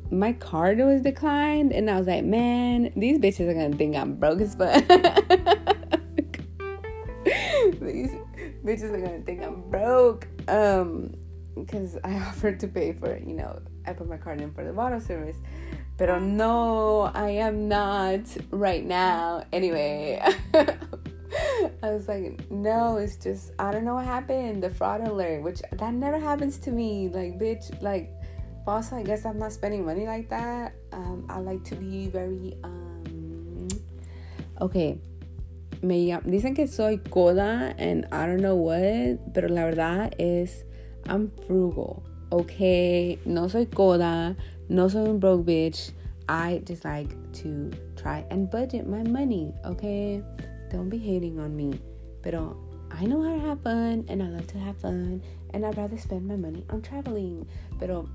my 0.10 0.34
card 0.34 0.80
was 0.80 1.04
declined, 1.04 1.72
and 1.72 1.92
I 1.92 1.98
was 2.00 2.08
like, 2.08 2.26
man, 2.26 2.92
these 2.96 3.20
bitches 3.20 3.48
are 3.48 3.54
gonna 3.54 3.76
think 3.76 3.96
I'm 3.96 4.16
broke 4.16 4.42
as 4.42 4.56
fuck. 4.56 4.74
these 7.80 8.12
bitches 8.66 8.94
are 8.94 9.02
gonna 9.02 9.22
think 9.22 9.44
I'm 9.44 9.70
broke. 9.70 10.28
Um, 10.48 11.14
because 11.54 11.98
I 12.04 12.14
offered 12.28 12.60
to 12.62 12.68
pay 12.68 12.94
for 12.94 13.18
you 13.18 13.34
know, 13.34 13.62
I 13.86 13.94
put 13.94 14.10
my 14.10 14.18
card 14.18 14.42
in 14.42 14.52
for 14.54 14.64
the 14.64 14.74
bottle 14.74 15.00
service. 15.00 15.38
But 15.98 16.20
no, 16.22 17.12
I 17.14 17.30
am 17.30 17.70
not 17.70 18.22
right 18.52 18.84
now. 18.84 19.44
Anyway, 19.54 20.20
I 21.84 21.92
was 21.92 22.08
like, 22.08 22.50
no, 22.50 22.98
it's 22.98 23.18
just, 23.18 23.52
I 23.60 23.72
don't 23.72 23.84
know 23.84 23.96
what 23.96 24.06
happened. 24.06 24.64
The 24.64 24.70
fraud 24.70 25.08
alert, 25.08 25.44
which 25.44 25.62
that 25.72 25.94
never 25.94 26.20
happens 26.20 26.58
to 26.60 26.72
me. 26.72 27.10
Like, 27.10 27.40
bitch, 27.40 27.82
like, 27.82 28.12
also, 28.68 28.96
I 28.96 29.04
guess 29.04 29.26
I'm 29.26 29.38
not 29.38 29.52
spending 29.52 29.86
money 29.86 30.06
like 30.06 30.30
that. 30.30 30.74
Um, 30.92 31.26
I 31.30 31.40
like 31.40 31.64
to 31.66 31.76
be 31.76 32.08
very, 32.08 32.58
um, 32.64 33.68
okay. 34.62 35.00
Me 35.82 36.12
dicen 36.26 36.56
que 36.56 36.68
soy 36.68 36.98
coda 37.12 37.76
and 37.78 38.08
I 38.12 38.26
don't 38.26 38.42
know 38.42 38.56
what, 38.56 39.34
pero 39.34 39.50
la 39.50 39.64
verdad 39.64 40.14
es, 40.20 40.64
I'm 41.08 41.32
frugal. 41.46 42.04
Okay, 42.32 43.20
no 43.26 43.48
soy 43.48 43.66
coda, 43.66 44.36
no 44.68 44.88
soy 44.88 45.08
un 45.08 45.20
broke 45.20 45.46
bitch. 45.46 45.92
I 46.28 46.64
just 46.66 46.86
like 46.86 47.12
to 47.34 47.72
try 47.96 48.26
and 48.32 48.50
budget 48.50 48.88
my 48.88 49.04
money, 49.04 49.54
okay? 49.64 50.24
Don't 50.76 50.90
be 50.90 50.98
hating 50.98 51.40
on 51.40 51.56
me. 51.56 51.80
Pero 52.22 52.58
I 52.92 53.06
know 53.06 53.24
how 53.24 53.32
to 53.34 53.40
have 53.48 53.62
fun 53.64 54.04
and 54.10 54.22
I 54.22 54.28
love 54.28 54.46
to 54.48 54.58
have 54.58 54.76
fun 54.76 55.24
and 55.52 55.66
I'd 55.66 55.78
rather 55.78 55.98
spend 55.98 56.28
my 56.28 56.36
money 56.36 56.66
on 56.70 56.82
traveling. 56.82 57.48
Pero 57.80 58.10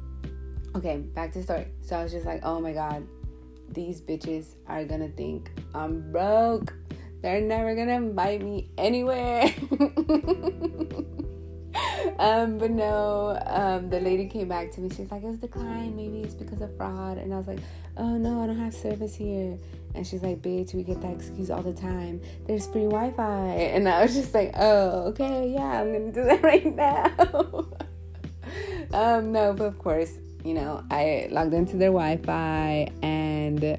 okay, 0.77 0.99
back 0.99 1.33
to 1.33 1.39
the 1.39 1.45
story. 1.45 1.69
So 1.81 1.97
I 1.97 2.03
was 2.03 2.13
just 2.13 2.27
like, 2.27 2.45
oh 2.45 2.61
my 2.61 2.75
god, 2.75 3.09
these 3.73 4.03
bitches 4.03 4.57
are 4.69 4.85
gonna 4.85 5.09
think 5.09 5.51
I'm 5.75 6.13
broke. 6.13 6.77
They're 7.23 7.41
never 7.41 7.75
gonna 7.75 7.97
invite 7.97 8.45
me 8.45 8.69
anywhere. 8.77 9.49
um, 12.19 12.59
but 12.59 12.71
no, 12.71 13.41
um, 13.47 13.91
the 13.91 14.01
lady 14.01 14.27
came 14.27 14.49
back 14.49 14.71
to 14.73 14.81
me. 14.81 14.91
She's 14.91 15.11
like, 15.11 15.23
it 15.23 15.27
was 15.27 15.39
declined. 15.39 15.97
Maybe 15.97 16.21
it's 16.21 16.35
because 16.35 16.61
of 16.61 16.77
fraud. 16.77 17.19
And 17.19 17.33
I 17.33 17.37
was 17.37 17.47
like, 17.47 17.61
oh 17.97 18.17
no, 18.17 18.43
I 18.43 18.47
don't 18.47 18.59
have 18.59 18.75
service 18.75 19.15
here. 19.15 19.57
And 19.95 20.07
she's 20.07 20.23
like, 20.23 20.41
bitch, 20.41 20.75
we 20.75 20.83
get 20.83 21.01
that 21.03 21.13
excuse 21.13 21.51
all 21.51 21.63
the 21.63 21.73
time. 21.73 22.21
There's 22.47 22.67
free 22.67 22.85
Wi 22.85 23.13
Fi. 23.13 23.49
And 23.49 23.89
I 23.89 24.03
was 24.03 24.15
just 24.15 24.35
like, 24.35 24.53
oh, 24.57 25.09
okay, 25.09 25.51
yeah, 25.51 25.81
I'm 25.81 25.93
gonna 25.93 26.13
do 26.13 26.25
that 26.25 26.43
right 26.43 26.75
now. 26.75 27.69
um, 28.93 29.33
no, 29.33 29.53
but 29.53 29.65
of 29.65 29.79
course, 29.79 30.13
you 30.45 30.55
know, 30.55 30.85
I 30.91 31.29
logged 31.31 31.55
into 31.55 31.77
their 31.77 31.91
Wi 31.91 32.17
Fi 32.19 32.89
and 33.03 33.77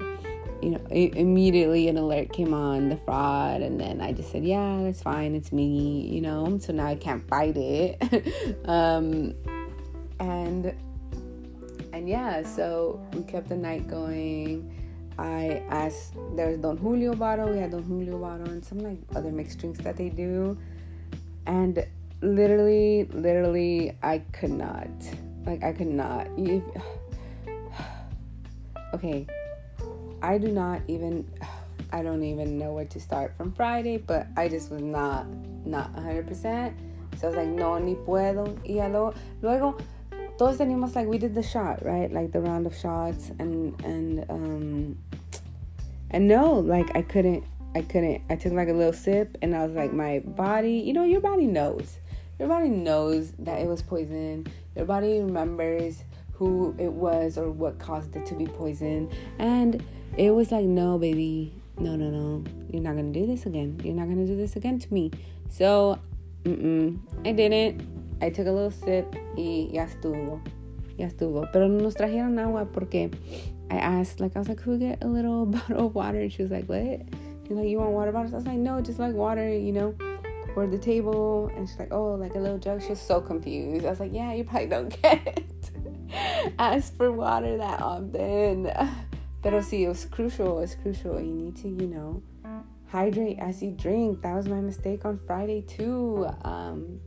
you 0.62 0.70
know, 0.70 0.80
immediately 0.90 1.88
an 1.88 1.96
alert 1.96 2.32
came 2.32 2.54
on 2.54 2.88
the 2.88 2.96
fraud, 2.96 3.62
and 3.62 3.80
then 3.80 4.00
I 4.00 4.12
just 4.12 4.30
said, 4.30 4.44
"Yeah, 4.44 4.80
that's 4.82 5.02
fine. 5.02 5.34
It's 5.34 5.50
me," 5.50 6.06
you 6.06 6.20
know. 6.20 6.58
So 6.58 6.72
now 6.72 6.86
I 6.86 6.94
can't 6.94 7.26
fight 7.28 7.56
it, 7.56 7.98
um, 8.66 9.34
and 10.20 10.72
and 11.92 12.08
yeah, 12.08 12.44
so 12.44 13.04
we 13.12 13.22
kept 13.22 13.48
the 13.48 13.56
night 13.56 13.88
going. 13.88 14.78
I 15.18 15.62
asked, 15.68 16.14
there's 16.36 16.58
Don 16.58 16.78
Julio 16.78 17.14
bottle. 17.14 17.50
We 17.50 17.58
had 17.58 17.72
Don 17.72 17.82
Julio 17.82 18.16
bottle 18.18 18.48
and 18.48 18.64
some 18.64 18.78
like 18.78 18.98
other 19.14 19.30
mixed 19.30 19.58
drinks 19.58 19.80
that 19.80 19.96
they 19.96 20.08
do, 20.10 20.56
and 21.46 21.84
literally, 22.22 23.04
literally, 23.12 23.96
I 24.02 24.18
could 24.32 24.52
not, 24.52 24.88
like, 25.44 25.64
I 25.64 25.72
could 25.72 25.88
not. 25.88 26.28
okay 28.94 29.26
I 30.22 30.38
do 30.38 30.48
not 30.48 30.80
even 30.88 31.28
I 31.94 32.02
don't 32.02 32.22
even 32.22 32.56
know 32.56 32.72
where 32.72 32.86
to 32.86 33.00
start 33.00 33.36
from 33.36 33.52
Friday, 33.52 33.98
but 33.98 34.26
I 34.36 34.48
just 34.48 34.70
was 34.70 34.80
not 34.80 35.26
not 35.66 35.94
100%. 35.94 36.74
So 37.18 37.26
I 37.26 37.30
was 37.30 37.36
like, 37.36 37.48
no, 37.48 37.78
ni 37.78 37.94
puedo. 37.94 38.58
Y 38.66 38.74
luego, 38.88 39.14
luego 39.42 39.76
todos 40.38 40.56
teníamos 40.56 40.94
like 40.94 41.06
we 41.06 41.18
did 41.18 41.34
the 41.34 41.42
shot, 41.42 41.84
right? 41.84 42.10
Like 42.10 42.32
the 42.32 42.40
round 42.40 42.66
of 42.66 42.74
shots 42.74 43.30
and 43.38 43.78
and 43.84 44.24
um 44.30 44.98
and 46.10 46.26
no, 46.26 46.54
like 46.54 46.96
I 46.96 47.02
couldn't 47.02 47.44
I 47.74 47.82
couldn't. 47.82 48.22
I 48.28 48.36
took 48.36 48.52
like 48.52 48.68
a 48.68 48.72
little 48.72 48.92
sip 48.92 49.38
and 49.40 49.54
I 49.54 49.64
was 49.66 49.74
like 49.74 49.92
my 49.92 50.20
body, 50.20 50.74
you 50.74 50.92
know, 50.92 51.04
your 51.04 51.20
body 51.20 51.46
knows. 51.46 51.98
Your 52.38 52.48
body 52.48 52.68
knows 52.68 53.32
that 53.38 53.60
it 53.60 53.66
was 53.66 53.82
poison. 53.82 54.46
Your 54.76 54.84
body 54.84 55.20
remembers 55.20 56.04
who 56.32 56.74
it 56.78 56.92
was 56.92 57.38
or 57.38 57.50
what 57.50 57.78
caused 57.78 58.16
it 58.16 58.26
to 58.26 58.34
be 58.34 58.46
poison. 58.46 59.10
And 59.38 59.82
it 60.16 60.30
was 60.30 60.52
like, 60.52 60.64
no, 60.64 60.98
baby, 60.98 61.54
no, 61.78 61.96
no, 61.96 62.10
no, 62.10 62.44
you're 62.70 62.82
not 62.82 62.96
gonna 62.96 63.12
do 63.12 63.26
this 63.26 63.46
again. 63.46 63.80
You're 63.82 63.94
not 63.94 64.08
gonna 64.08 64.26
do 64.26 64.36
this 64.36 64.56
again 64.56 64.78
to 64.78 64.92
me. 64.92 65.10
So, 65.48 65.98
mm-mm, 66.44 66.98
I 67.24 67.32
didn't. 67.32 67.88
I 68.20 68.30
took 68.30 68.46
a 68.46 68.52
little 68.52 68.70
sip 68.70 69.14
y 69.36 69.68
ya 69.72 69.86
estuvo. 69.86 70.40
Ya 70.96 71.06
estuvo. 71.06 71.50
Pero 71.52 71.68
no 71.68 71.82
nos 71.82 71.94
trajeron 71.94 72.38
agua 72.38 72.66
porque 72.66 73.10
I 73.70 73.76
asked, 73.76 74.20
like, 74.20 74.36
I 74.36 74.38
was 74.38 74.48
like, 74.48 74.60
who 74.60 74.78
get 74.78 75.02
a 75.02 75.08
little 75.08 75.46
bottle 75.46 75.86
of 75.86 75.94
water? 75.94 76.20
And 76.20 76.32
she 76.32 76.42
was 76.42 76.50
like, 76.50 76.66
what? 76.66 77.02
She's 77.48 77.56
like, 77.56 77.68
you 77.68 77.78
want 77.78 77.90
water 77.90 78.12
bottles? 78.12 78.32
I 78.32 78.36
was 78.36 78.46
like, 78.46 78.58
no, 78.58 78.80
just 78.80 78.98
like 78.98 79.14
water, 79.14 79.52
you 79.52 79.72
know, 79.72 79.94
for 80.54 80.66
the 80.66 80.78
table. 80.78 81.50
And 81.56 81.68
she's 81.68 81.78
like, 81.78 81.92
oh, 81.92 82.14
like 82.14 82.34
a 82.34 82.38
little 82.38 82.58
jug. 82.58 82.82
She 82.82 82.90
was 82.90 83.00
so 83.00 83.20
confused. 83.20 83.84
I 83.84 83.90
was 83.90 84.00
like, 84.00 84.12
yeah, 84.12 84.32
you 84.32 84.44
probably 84.44 84.68
don't 84.68 84.88
get 85.02 85.42
ask 86.58 86.96
for 86.96 87.10
water 87.12 87.56
that 87.58 87.80
often. 87.80 88.70
Pero 89.42 89.60
sí, 89.60 89.82
it 89.82 89.88
was 89.88 90.04
crucial. 90.04 90.60
It's 90.60 90.76
crucial. 90.76 91.20
You 91.20 91.32
need 91.32 91.56
to, 91.56 91.68
you 91.68 91.88
know, 91.88 92.22
hydrate 92.86 93.38
as 93.40 93.62
you 93.62 93.72
drink. 93.72 94.22
That 94.22 94.34
was 94.34 94.46
my 94.46 94.60
mistake 94.60 95.04
on 95.04 95.18
Friday 95.26 95.62
too. 95.62 96.28
Um, 96.42 97.00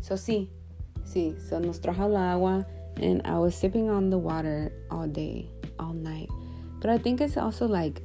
so 0.00 0.14
sí, 0.14 0.48
sí. 1.04 1.40
So 1.40 1.58
nos 1.58 1.80
trajo 1.80 2.04
el 2.04 2.16
agua, 2.16 2.66
and 3.02 3.22
I 3.24 3.38
was 3.38 3.56
sipping 3.56 3.90
on 3.90 4.10
the 4.10 4.18
water 4.18 4.72
all 4.90 5.08
day, 5.08 5.50
all 5.80 5.94
night. 5.94 6.28
But 6.80 6.90
I 6.90 6.98
think 6.98 7.20
it's 7.20 7.36
also 7.36 7.66
like 7.66 8.02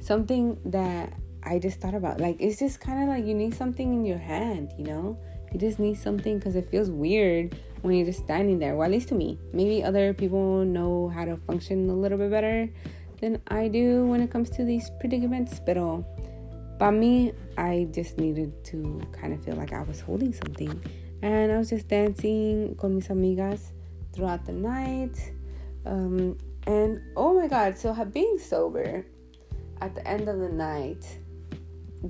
something 0.00 0.58
that 0.66 1.12
I 1.42 1.58
just 1.58 1.80
thought 1.80 1.94
about. 1.94 2.20
Like 2.20 2.36
it's 2.40 2.58
just 2.58 2.80
kind 2.80 3.02
of 3.02 3.08
like 3.08 3.26
you 3.26 3.34
need 3.34 3.54
something 3.54 3.92
in 3.92 4.04
your 4.06 4.18
hand, 4.18 4.72
you 4.78 4.84
know. 4.84 5.18
You 5.52 5.58
just 5.58 5.78
need 5.78 5.98
something 5.98 6.38
because 6.38 6.56
it 6.56 6.70
feels 6.70 6.90
weird 6.90 7.56
when 7.88 7.96
you're 7.96 8.06
just 8.06 8.20
standing 8.20 8.58
there. 8.58 8.76
Well, 8.76 8.84
at 8.84 8.92
least 8.92 9.08
to 9.08 9.14
me. 9.14 9.38
Maybe 9.52 9.82
other 9.82 10.12
people 10.14 10.64
know 10.64 11.08
how 11.08 11.24
to 11.24 11.36
function 11.38 11.88
a 11.90 11.94
little 11.94 12.18
bit 12.18 12.30
better 12.30 12.68
than 13.20 13.40
I 13.48 13.68
do 13.68 14.04
when 14.04 14.20
it 14.20 14.30
comes 14.30 14.50
to 14.50 14.64
these 14.64 14.90
predicaments. 15.00 15.60
But 15.64 15.78
by 16.78 16.90
me, 16.90 17.32
I 17.56 17.88
just 17.90 18.18
needed 18.18 18.62
to 18.66 19.00
kind 19.12 19.32
of 19.32 19.42
feel 19.42 19.56
like 19.56 19.72
I 19.72 19.82
was 19.82 20.00
holding 20.00 20.32
something. 20.32 20.80
And 21.22 21.50
I 21.50 21.58
was 21.58 21.70
just 21.70 21.88
dancing 21.88 22.76
con 22.78 22.94
mis 22.96 23.08
amigas 23.08 23.72
throughout 24.12 24.44
the 24.44 24.52
night. 24.52 25.32
Um, 25.84 26.38
and 26.66 27.00
oh 27.16 27.34
my 27.34 27.48
god, 27.48 27.76
so 27.78 27.92
being 28.04 28.38
sober 28.38 29.06
at 29.80 29.94
the 29.94 30.06
end 30.06 30.28
of 30.28 30.38
the 30.38 30.48
night 30.50 31.18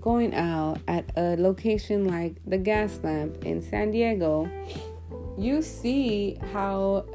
going 0.01 0.35
out 0.35 0.79
at 0.87 1.11
a 1.17 1.37
location 1.37 2.05
like 2.05 2.37
the 2.47 2.59
Gaslamp 2.59 3.45
in 3.45 3.63
San 3.63 3.91
Diego, 3.91 4.51
you 5.39 5.63
see 5.63 6.39
how 6.53 7.07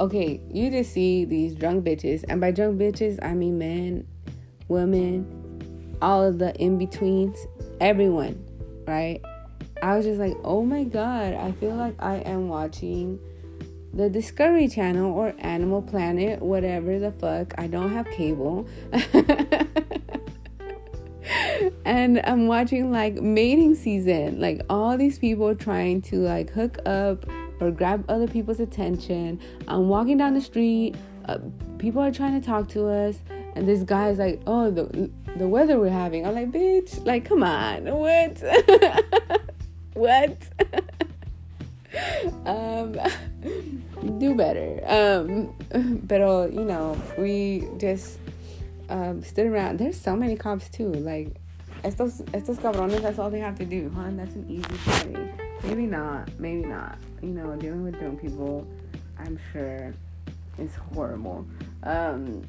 okay, 0.00 0.40
you 0.50 0.70
just 0.70 0.92
see 0.92 1.24
these 1.24 1.54
drunk 1.54 1.84
bitches, 1.84 2.24
and 2.28 2.40
by 2.40 2.50
drunk 2.50 2.80
bitches 2.80 3.18
I 3.22 3.34
mean 3.34 3.58
men, 3.58 4.06
women, 4.68 5.96
all 6.02 6.24
of 6.24 6.38
the 6.38 6.54
in 6.56 6.78
betweens, 6.78 7.38
everyone, 7.80 8.44
right? 8.86 9.20
I 9.82 9.96
was 9.96 10.04
just 10.04 10.18
like, 10.18 10.36
oh 10.44 10.64
my 10.64 10.84
god, 10.84 11.34
I 11.34 11.52
feel 11.52 11.74
like 11.74 11.94
I 11.98 12.16
am 12.16 12.48
watching 12.48 13.18
the 13.92 14.08
Discovery 14.08 14.68
Channel 14.68 15.12
or 15.12 15.34
Animal 15.38 15.82
Planet, 15.82 16.40
whatever 16.40 16.98
the 16.98 17.12
fuck. 17.12 17.54
I 17.58 17.66
don't 17.66 17.92
have 17.92 18.06
cable. 18.10 18.68
and 21.84 22.20
I'm 22.24 22.46
watching 22.46 22.92
like 22.92 23.14
mating 23.14 23.74
season, 23.74 24.40
like 24.40 24.60
all 24.68 24.96
these 24.96 25.18
people 25.18 25.54
trying 25.54 26.02
to 26.02 26.16
like 26.16 26.50
hook 26.50 26.78
up 26.86 27.26
or 27.60 27.70
grab 27.70 28.04
other 28.08 28.26
people's 28.26 28.60
attention. 28.60 29.40
I'm 29.68 29.88
walking 29.88 30.18
down 30.18 30.34
the 30.34 30.40
street, 30.40 30.96
uh, 31.26 31.38
people 31.78 32.02
are 32.02 32.12
trying 32.12 32.38
to 32.40 32.46
talk 32.46 32.68
to 32.70 32.86
us, 32.88 33.18
and 33.54 33.68
this 33.68 33.82
guy's 33.82 34.18
like, 34.18 34.40
"Oh, 34.46 34.70
the 34.70 35.10
the 35.36 35.48
weather 35.48 35.78
we're 35.78 35.90
having." 35.90 36.26
I'm 36.26 36.34
like, 36.34 36.50
"Bitch, 36.50 37.04
like, 37.06 37.24
come 37.24 37.42
on, 37.42 37.84
what, 37.86 38.42
what?" 39.94 40.36
um, 42.46 42.96
do 44.18 44.34
better. 44.34 44.80
Um, 44.86 45.54
pero 46.08 46.46
you 46.46 46.64
know, 46.64 47.00
we 47.18 47.68
just 47.78 48.18
um, 48.88 49.22
stood 49.22 49.46
around. 49.46 49.78
There's 49.78 50.00
so 50.00 50.16
many 50.16 50.36
cops 50.36 50.68
too. 50.68 50.92
Like 50.92 51.36
estos 51.82 52.22
estos 52.32 52.58
cabrones. 52.58 53.00
That's 53.02 53.18
all 53.18 53.30
they 53.30 53.40
have 53.40 53.58
to 53.58 53.64
do, 53.64 53.90
huh? 53.94 54.10
That's 54.12 54.34
an 54.34 54.46
easy 54.48 54.62
thing. 54.62 55.30
Maybe 55.64 55.86
not. 55.86 56.28
Maybe 56.38 56.66
not. 56.66 56.98
You 57.22 57.30
know, 57.30 57.54
dealing 57.56 57.84
with 57.84 57.98
drunk 57.98 58.20
people, 58.20 58.66
I'm 59.18 59.38
sure, 59.52 59.92
is 60.58 60.74
horrible. 60.94 61.46
Um, 61.82 62.42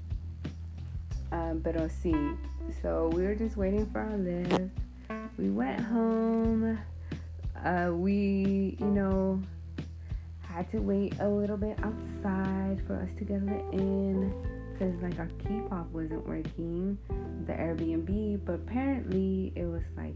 um, 1.32 1.62
pero 1.63 1.88
sí. 1.88 2.38
So 2.82 3.10
we 3.13 3.24
were 3.24 3.36
just 3.36 3.58
waiting 3.58 3.86
for 3.88 4.00
our 4.00 4.12
Lyft. 4.12 4.70
We 5.38 5.50
went 5.50 5.82
home. 5.82 6.80
Uh, 7.63 7.91
we, 7.94 8.76
you 8.80 8.88
know, 8.88 9.41
had 10.41 10.70
to 10.72 10.80
wait 10.80 11.13
a 11.20 11.28
little 11.28 11.58
bit 11.58 11.78
outside 11.84 12.82
for 12.88 12.96
us 12.96 13.10
to 13.17 13.24
get 13.24 13.41
it 13.44 13.65
in 13.74 14.34
because 14.82 15.00
like 15.04 15.20
our 15.20 15.30
fob 15.70 15.94
wasn't 15.94 16.28
working, 16.28 16.98
the 17.46 17.54
Airbnb, 17.54 18.44
but 18.44 18.56
apparently 18.56 19.54
it 19.56 19.65
was 19.65 19.84
like 19.96 20.15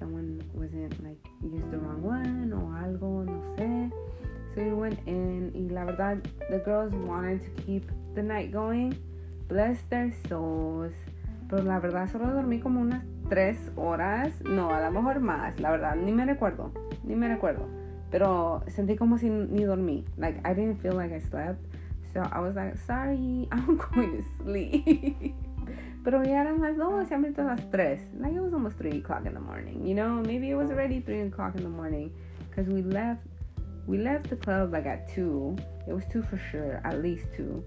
someone 0.00 0.42
wasn't 0.52 0.92
like 1.04 1.18
used 1.40 1.70
the 1.70 1.78
wrong 1.78 2.02
one 2.02 2.52
or 2.52 2.74
algo, 2.82 3.24
no 3.24 3.38
sé. 3.54 3.92
So 4.54 4.62
we 4.62 4.72
went 4.72 4.98
in 5.06 5.52
y 5.54 5.72
la 5.72 5.84
verdad 5.84 6.26
the 6.50 6.58
girls 6.58 6.92
wanted 7.06 7.40
to 7.44 7.62
keep 7.62 7.88
the 8.16 8.22
night 8.22 8.50
going. 8.50 8.98
Bless 9.46 9.78
their 9.90 10.12
souls. 10.28 10.92
Pero 11.48 11.62
la 11.62 11.78
verdad 11.78 12.10
solo 12.10 12.26
dormí 12.26 12.60
como 12.60 12.80
unas 12.80 13.04
tres 13.28 13.70
horas. 13.76 14.32
No, 14.42 14.70
a 14.70 14.80
lo 14.80 14.90
mejor 14.90 15.20
más. 15.20 15.60
La 15.60 15.70
verdad, 15.70 15.94
ni 15.94 16.10
me 16.10 16.24
recuerdo. 16.26 16.72
Ni 17.04 17.14
me 17.14 17.28
recuerdo. 17.28 17.68
Pero 18.10 18.64
sentí 18.66 18.96
como 18.96 19.18
si 19.18 19.30
ni 19.30 19.62
dormí. 19.62 20.04
Like, 20.16 20.40
I 20.44 20.54
didn't 20.54 20.80
feel 20.80 20.94
like 20.94 21.14
I 21.14 21.20
slept. 21.20 21.73
So 22.14 22.26
I 22.32 22.38
was 22.38 22.54
like, 22.54 22.78
sorry, 22.86 23.48
I'm 23.52 23.76
going 23.76 24.22
to 24.22 24.24
sleep. 24.42 25.34
Pero 26.04 26.22
ya 26.22 26.42
eran 26.42 26.60
las 26.60 26.76
dos, 26.76 27.10
ya 27.10 27.16
me 27.16 27.30
las 27.36 27.60
tres. 27.72 28.00
Like, 28.18 28.34
it 28.34 28.40
was 28.40 28.52
almost 28.52 28.78
3 28.78 28.98
o'clock 28.98 29.26
in 29.26 29.34
the 29.34 29.40
morning. 29.40 29.84
You 29.86 29.94
know, 29.94 30.22
maybe 30.22 30.50
it 30.50 30.54
was 30.54 30.70
already 30.70 31.00
3 31.00 31.22
o'clock 31.22 31.56
in 31.56 31.64
the 31.64 31.68
morning. 31.68 32.12
Because 32.48 32.72
we 32.72 32.82
left, 32.82 33.26
we 33.86 33.98
left 33.98 34.30
the 34.30 34.36
club 34.36 34.72
like 34.72 34.86
at 34.86 35.12
2. 35.14 35.56
It 35.88 35.92
was 35.92 36.04
2 36.12 36.22
for 36.22 36.38
sure, 36.52 36.80
at 36.84 37.02
least 37.02 37.26
2. 37.36 37.64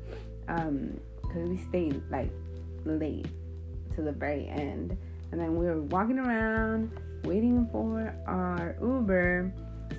Um, 0.48 1.00
because 1.22 1.50
we 1.50 1.58
stayed 1.58 2.02
like 2.10 2.32
late 2.86 3.28
to 3.96 4.02
the 4.02 4.14
very 4.14 4.48
end. 4.48 4.96
And 5.32 5.42
then 5.42 5.58
we 5.58 5.66
were 5.66 5.82
walking 5.82 6.20
around 6.20 6.92
waiting 7.24 7.68
for 7.72 8.16
our 8.28 8.78
Uber, 8.82 9.52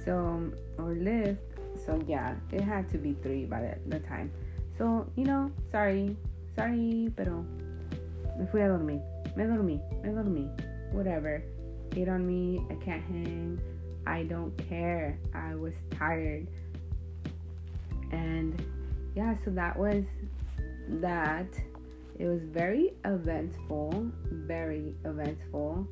so 0.04 0.50
or 0.78 0.94
Lyft. 0.94 1.38
So 1.84 2.02
yeah, 2.06 2.34
it 2.52 2.60
had 2.60 2.88
to 2.90 2.98
be 2.98 3.14
three 3.22 3.44
by 3.44 3.74
the, 3.86 4.00
time. 4.00 4.30
So 4.76 5.06
you 5.16 5.24
know, 5.24 5.50
sorry, 5.70 6.16
sorry, 6.54 7.12
pero 7.16 7.44
me 8.38 8.46
fui 8.50 8.62
a 8.62 8.68
dormir. 8.68 9.00
Me 9.36 9.44
dormí, 9.44 9.80
me 10.02 10.10
dormí. 10.10 10.48
Whatever. 10.92 11.42
Hate 11.94 12.08
on 12.08 12.26
me. 12.26 12.60
I 12.70 12.74
can't 12.84 13.02
hang. 13.02 13.60
I 14.06 14.22
don't 14.24 14.56
care. 14.68 15.18
I 15.34 15.54
was 15.54 15.74
tired. 15.90 16.46
And 18.12 18.60
yeah, 19.14 19.34
so 19.44 19.50
that 19.50 19.78
was 19.78 20.04
that. 21.00 21.48
It 22.18 22.26
was 22.26 22.42
very 22.42 22.94
eventful, 23.04 24.10
very 24.30 24.94
eventful. 25.04 25.86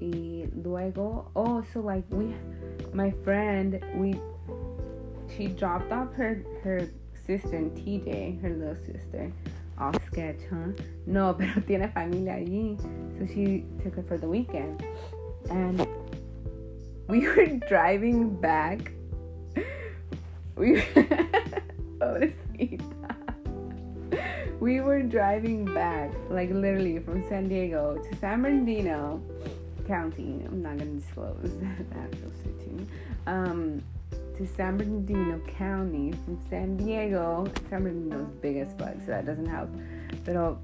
Y 0.00 0.48
luego, 0.64 1.30
oh, 1.36 1.62
so 1.72 1.80
like 1.80 2.04
we, 2.10 2.34
my 2.92 3.10
friend, 3.24 3.82
we, 3.94 4.20
she 5.36 5.48
dropped 5.48 5.92
off 5.92 6.12
her 6.14 6.44
her 6.62 6.88
sister 7.26 7.56
in 7.56 7.70
TJ, 7.70 8.40
her 8.42 8.50
little 8.50 8.76
sister. 8.76 9.32
Off 9.78 9.96
sketch, 10.06 10.40
huh? 10.50 10.72
No, 11.06 11.34
pero 11.38 11.60
tiene 11.66 11.90
familia 11.92 12.34
allí, 12.34 12.78
so 13.18 13.26
she 13.26 13.64
took 13.82 13.96
her 13.96 14.02
for 14.02 14.18
the 14.18 14.28
weekend, 14.28 14.84
and 15.50 15.86
we 17.08 17.26
were 17.26 17.46
driving 17.68 18.34
back. 18.40 18.92
We, 20.54 20.84
we 24.60 24.80
were 24.80 25.02
driving 25.02 25.64
back, 25.64 26.12
like 26.28 26.50
literally 26.50 26.98
from 26.98 27.26
San 27.26 27.48
Diego 27.48 27.96
to 27.96 28.16
San 28.18 28.42
Bernardino 28.42 29.22
County. 29.88 30.42
I'm 30.46 30.62
not 30.62 30.76
gonna 30.76 31.00
disclose 31.00 31.58
that 31.58 31.86
actual 31.96 32.30
city. 32.44 32.86
Um, 33.26 33.82
to 34.42 34.54
San 34.54 34.76
Bernardino 34.76 35.38
County 35.46 36.12
from 36.24 36.40
San 36.50 36.76
Diego. 36.76 37.46
San 37.70 37.84
Bernardino's 37.84 38.34
big 38.40 38.56
as 38.56 38.72
fuck, 38.76 38.94
so 39.00 39.12
that 39.12 39.24
doesn't 39.24 39.46
help. 39.46 39.70
But 40.24 40.36
uh, 40.36 40.54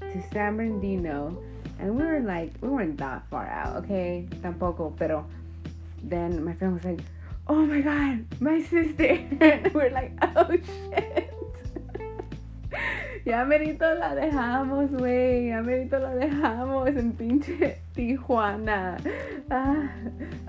to 0.00 0.22
San 0.32 0.56
Bernardino, 0.56 1.36
and 1.78 1.94
we 1.94 2.04
were 2.04 2.20
like, 2.20 2.52
we 2.62 2.68
weren't 2.68 2.96
that 2.98 3.28
far 3.28 3.46
out, 3.46 3.76
okay? 3.84 4.26
Tampoco, 4.40 4.96
pero 4.96 5.26
then 6.02 6.42
my 6.42 6.54
friend 6.54 6.74
was 6.74 6.84
like, 6.84 7.00
oh 7.48 7.66
my 7.66 7.80
god, 7.80 8.24
my 8.40 8.62
sister. 8.62 9.20
we're 9.74 9.90
like, 9.90 10.12
oh 10.22 10.56
shit. 10.90 11.34
Ya 13.28 13.44
merito 13.44 13.84
la 13.94 14.14
dejamos, 14.14 14.90
güey. 14.90 15.48
Ya 15.48 15.60
merito 15.60 15.98
la 15.98 16.14
dejamos 16.14 16.88
en 16.96 17.12
pinche 17.12 17.76
Tijuana. 17.94 18.96
Uh, 19.50 19.86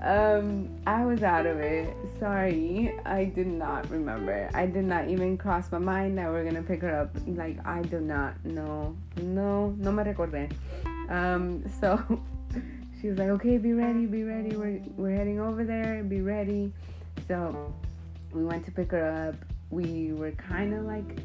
um, 0.02 0.66
I 0.86 1.04
was 1.04 1.22
out 1.22 1.44
of 1.44 1.60
it. 1.60 1.94
Sorry. 2.18 2.94
I 3.04 3.26
did 3.26 3.48
not 3.48 3.90
remember. 3.90 4.48
I 4.54 4.64
did 4.64 4.86
not 4.86 5.08
even 5.08 5.36
cross 5.36 5.70
my 5.70 5.78
mind 5.78 6.16
that 6.16 6.30
we're 6.30 6.42
gonna 6.42 6.62
pick 6.62 6.80
her 6.80 7.02
up. 7.02 7.10
Like, 7.26 7.58
I 7.66 7.82
do 7.82 8.00
not 8.00 8.42
know. 8.46 8.96
No, 9.20 9.74
no 9.76 9.92
me 9.92 10.02
recordé. 10.02 10.50
Um, 11.10 11.62
so 11.82 12.02
she 13.02 13.08
was 13.08 13.18
like, 13.18 13.28
okay, 13.28 13.58
be 13.58 13.74
ready, 13.74 14.06
be 14.06 14.24
ready. 14.24 14.56
We're, 14.56 14.80
we're 14.96 15.14
heading 15.14 15.38
over 15.38 15.64
there. 15.64 16.02
Be 16.02 16.22
ready. 16.22 16.72
So 17.28 17.74
we 18.32 18.42
went 18.42 18.64
to 18.64 18.70
pick 18.70 18.92
her 18.92 19.28
up. 19.28 19.34
We 19.68 20.14
were 20.14 20.30
kind 20.30 20.72
of 20.72 20.86
like 20.86 21.20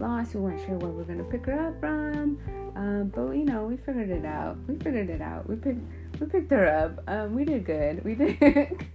lost. 0.00 0.34
We 0.34 0.40
weren't 0.40 0.64
sure 0.66 0.76
where 0.76 0.90
we 0.90 1.02
are 1.02 1.04
gonna 1.04 1.24
pick 1.24 1.46
her 1.46 1.68
up 1.68 1.78
from, 1.80 2.38
um, 2.74 3.12
but 3.14 3.32
you 3.32 3.44
know, 3.44 3.64
we 3.64 3.76
figured 3.76 4.10
it 4.10 4.24
out. 4.24 4.56
We 4.66 4.76
figured 4.76 5.10
it 5.10 5.20
out. 5.20 5.48
We 5.48 5.56
picked 5.56 5.80
we 6.20 6.26
picked 6.26 6.50
her 6.50 6.66
up. 6.66 7.02
Um, 7.08 7.34
we 7.34 7.44
did 7.44 7.64
good. 7.64 8.04
We 8.04 8.14
did. 8.14 8.38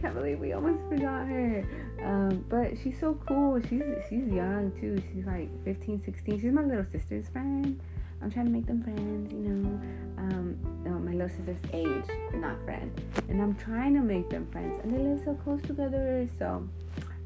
Can't 0.00 0.14
believe 0.14 0.40
we 0.40 0.52
almost 0.52 0.82
forgot 0.88 1.26
her. 1.26 1.64
Um, 2.02 2.44
but 2.48 2.78
she's 2.82 2.98
so 2.98 3.20
cool. 3.26 3.60
She's 3.68 3.82
she's 4.08 4.26
young 4.28 4.72
too. 4.80 5.02
She's 5.12 5.26
like 5.26 5.48
15, 5.64 6.02
16. 6.04 6.40
She's 6.40 6.52
my 6.52 6.62
little 6.62 6.86
sister's 6.90 7.28
friend. 7.28 7.80
I'm 8.22 8.30
trying 8.30 8.46
to 8.46 8.52
make 8.52 8.66
them 8.66 8.82
friends, 8.82 9.32
you 9.32 9.38
know. 9.38 9.80
Um, 10.18 10.58
no, 10.84 10.90
my 10.98 11.12
little 11.12 11.28
sister's 11.28 11.56
age, 11.72 12.04
not 12.34 12.62
friend. 12.64 12.90
And 13.28 13.40
I'm 13.40 13.54
trying 13.54 13.94
to 13.94 14.00
make 14.00 14.28
them 14.28 14.46
friends. 14.52 14.78
And 14.82 14.94
they 14.94 14.98
live 14.98 15.22
so 15.24 15.34
close 15.42 15.62
together, 15.62 16.28
so 16.38 16.68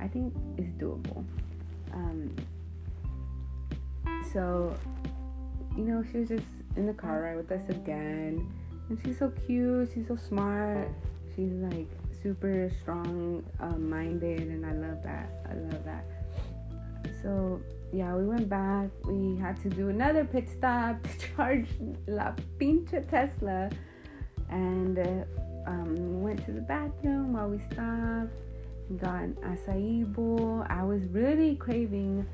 I 0.01 0.07
think 0.07 0.33
it's 0.57 0.71
doable. 0.81 1.25
Um, 1.93 2.35
so, 4.33 4.77
you 5.77 5.85
know, 5.85 6.05
she 6.11 6.19
was 6.19 6.29
just 6.29 6.45
in 6.77 6.87
the 6.87 6.93
car 6.93 7.23
ride 7.23 7.37
with 7.37 7.53
us 7.53 7.69
again. 7.69 8.51
And 8.89 8.99
she's 9.05 9.19
so 9.19 9.33
cute. 9.47 9.91
She's 9.95 10.09
so 10.09 10.17
smart. 10.17 10.89
She's 11.35 11.53
like 11.53 11.89
super 12.23 12.71
strong 12.81 13.45
uh, 13.61 13.77
minded. 13.77 14.41
And 14.41 14.67
I 14.67 14.73
love 14.73 15.03
that. 15.03 15.31
I 15.49 15.55
love 15.55 15.85
that. 15.85 16.05
So, 17.23 17.61
yeah, 17.93 18.15
we 18.15 18.27
went 18.27 18.49
back. 18.49 18.89
We 19.05 19.37
had 19.37 19.61
to 19.63 19.71
do 19.71 19.89
another 19.89 20.25
pit 20.25 20.49
stop 20.51 21.03
to 21.03 21.09
charge 21.37 21.69
La 22.07 22.33
Pinche 22.59 23.09
Tesla. 23.09 23.71
And 24.51 24.99
uh, 24.99 25.25
um, 25.67 26.23
went 26.23 26.45
to 26.45 26.53
the 26.53 26.61
bathroom 26.61 27.33
while 27.33 27.49
we 27.49 27.59
stopped 27.73 28.33
got 28.99 29.23
an 29.23 29.37
acai 29.43 30.13
bowl. 30.13 30.65
I 30.69 30.83
was 30.85 31.03
really 31.07 31.57
craving 31.57 32.27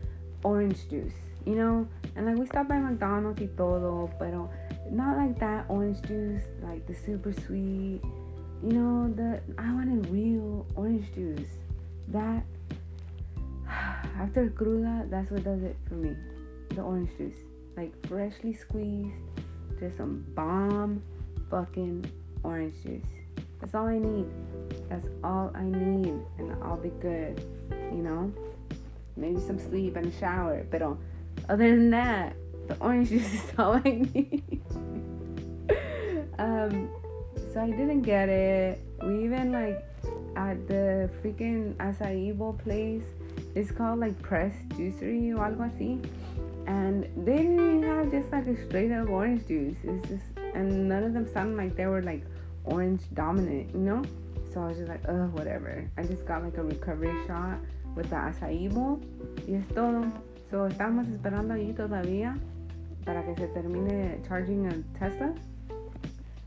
orange 0.43 0.89
juice, 0.89 1.15
you 1.47 1.55
know? 1.55 1.87
And 2.17 2.27
like 2.27 2.37
we 2.37 2.47
stopped 2.47 2.69
by 2.69 2.79
McDonald's 2.79 3.41
y 3.41 3.49
todo, 3.57 4.11
pero 4.19 4.51
not 4.91 5.17
like 5.17 5.39
that 5.39 5.67
orange 5.69 6.03
juice, 6.03 6.45
like 6.63 6.87
the 6.87 6.95
super 6.95 7.33
sweet. 7.33 8.01
You 8.63 8.73
know, 8.73 9.13
the 9.15 9.41
I 9.59 9.73
wanted 9.73 10.11
real 10.11 10.67
orange 10.75 11.13
juice. 11.15 11.51
That 12.09 12.43
after 14.19 14.51
cruda, 14.51 15.07
that's 15.11 15.31
what 15.31 15.45
does 15.45 15.63
it 15.63 15.77
for 15.89 15.95
me. 15.95 16.17
The 16.71 16.83
orange 16.83 17.11
juice. 17.17 17.37
Like 17.77 17.95
freshly 18.07 18.53
squeezed, 18.53 19.15
just 19.79 19.97
some 19.97 20.25
bomb 20.35 21.03
fucking 21.51 22.05
orange 22.43 22.75
juice. 22.83 23.20
That's 23.61 23.75
all 23.75 23.87
I 23.87 23.99
need. 23.99 24.27
That's 24.89 25.07
all 25.23 25.53
I 25.55 25.65
need, 25.65 26.21
and 26.39 26.57
I'll 26.63 26.77
be 26.77 26.91
good. 27.01 27.45
You 27.71 28.03
know, 28.03 28.33
maybe 29.17 29.41
some 29.41 29.59
sleep 29.59 29.97
and 29.97 30.07
a 30.07 30.19
shower. 30.19 30.65
But 30.71 30.83
other 30.83 30.97
than 31.77 31.91
that, 31.91 32.35
the 32.69 32.77
orange 32.79 33.09
juice 33.11 33.33
is 33.33 33.53
all 33.59 33.75
I 33.75 34.07
need. 34.13 34.63
um, 36.39 36.89
so 37.53 37.61
I 37.61 37.71
didn't 37.71 38.03
get 38.03 38.29
it. 38.29 38.81
We 39.03 39.25
even 39.25 39.53
like 39.53 39.85
at 40.37 40.67
the 40.69 41.11
freaking 41.23 41.75
acai 41.75 42.37
bowl 42.37 42.55
place. 42.55 43.05
It's 43.55 43.71
called 43.71 44.01
like 44.01 44.21
Press 44.23 44.55
Juicery 44.71 45.35
or 45.37 45.45
algo 45.45 45.71
así. 45.71 46.05
And 46.67 47.05
they 47.27 47.39
didn't 47.39 47.83
have 47.83 48.11
just 48.11 48.31
like 48.31 48.47
a 48.47 48.57
straight 48.67 48.93
up 48.93 49.09
orange 49.09 49.47
juice. 49.49 49.77
It's 49.83 50.09
just, 50.09 50.25
and 50.55 50.89
none 50.89 51.03
of 51.03 51.13
them 51.13 51.27
sounded 51.33 51.57
like 51.57 51.77
they 51.77 51.87
were 51.87 52.03
like 52.03 52.23
orange 52.71 53.03
dominant, 53.15 53.73
you 53.75 53.81
know? 53.81 54.03
So 54.53 54.63
I 54.63 54.69
was 54.69 54.79
just 54.79 54.89
like, 54.89 55.03
ugh, 55.09 55.33
whatever. 55.33 55.89
I 55.97 56.03
just 56.03 56.27
got 56.27 56.43
like 56.43 56.57
a 56.57 56.63
recovery 56.63 57.15
shot 57.27 57.59
with 57.95 58.11
the 58.11 58.17
acai 58.17 58.73
bowl. 58.73 59.01
Y 59.47 59.55
es 59.55 59.67
todo. 59.75 60.11
So 60.51 60.67
estamos 60.67 61.07
esperando 61.09 61.55
ahí 61.55 61.75
todavía 61.75 62.37
para 63.05 63.23
que 63.23 63.37
se 63.37 63.47
termine 63.49 64.21
charging 64.27 64.67
a 64.67 64.99
Tesla. 64.99 65.33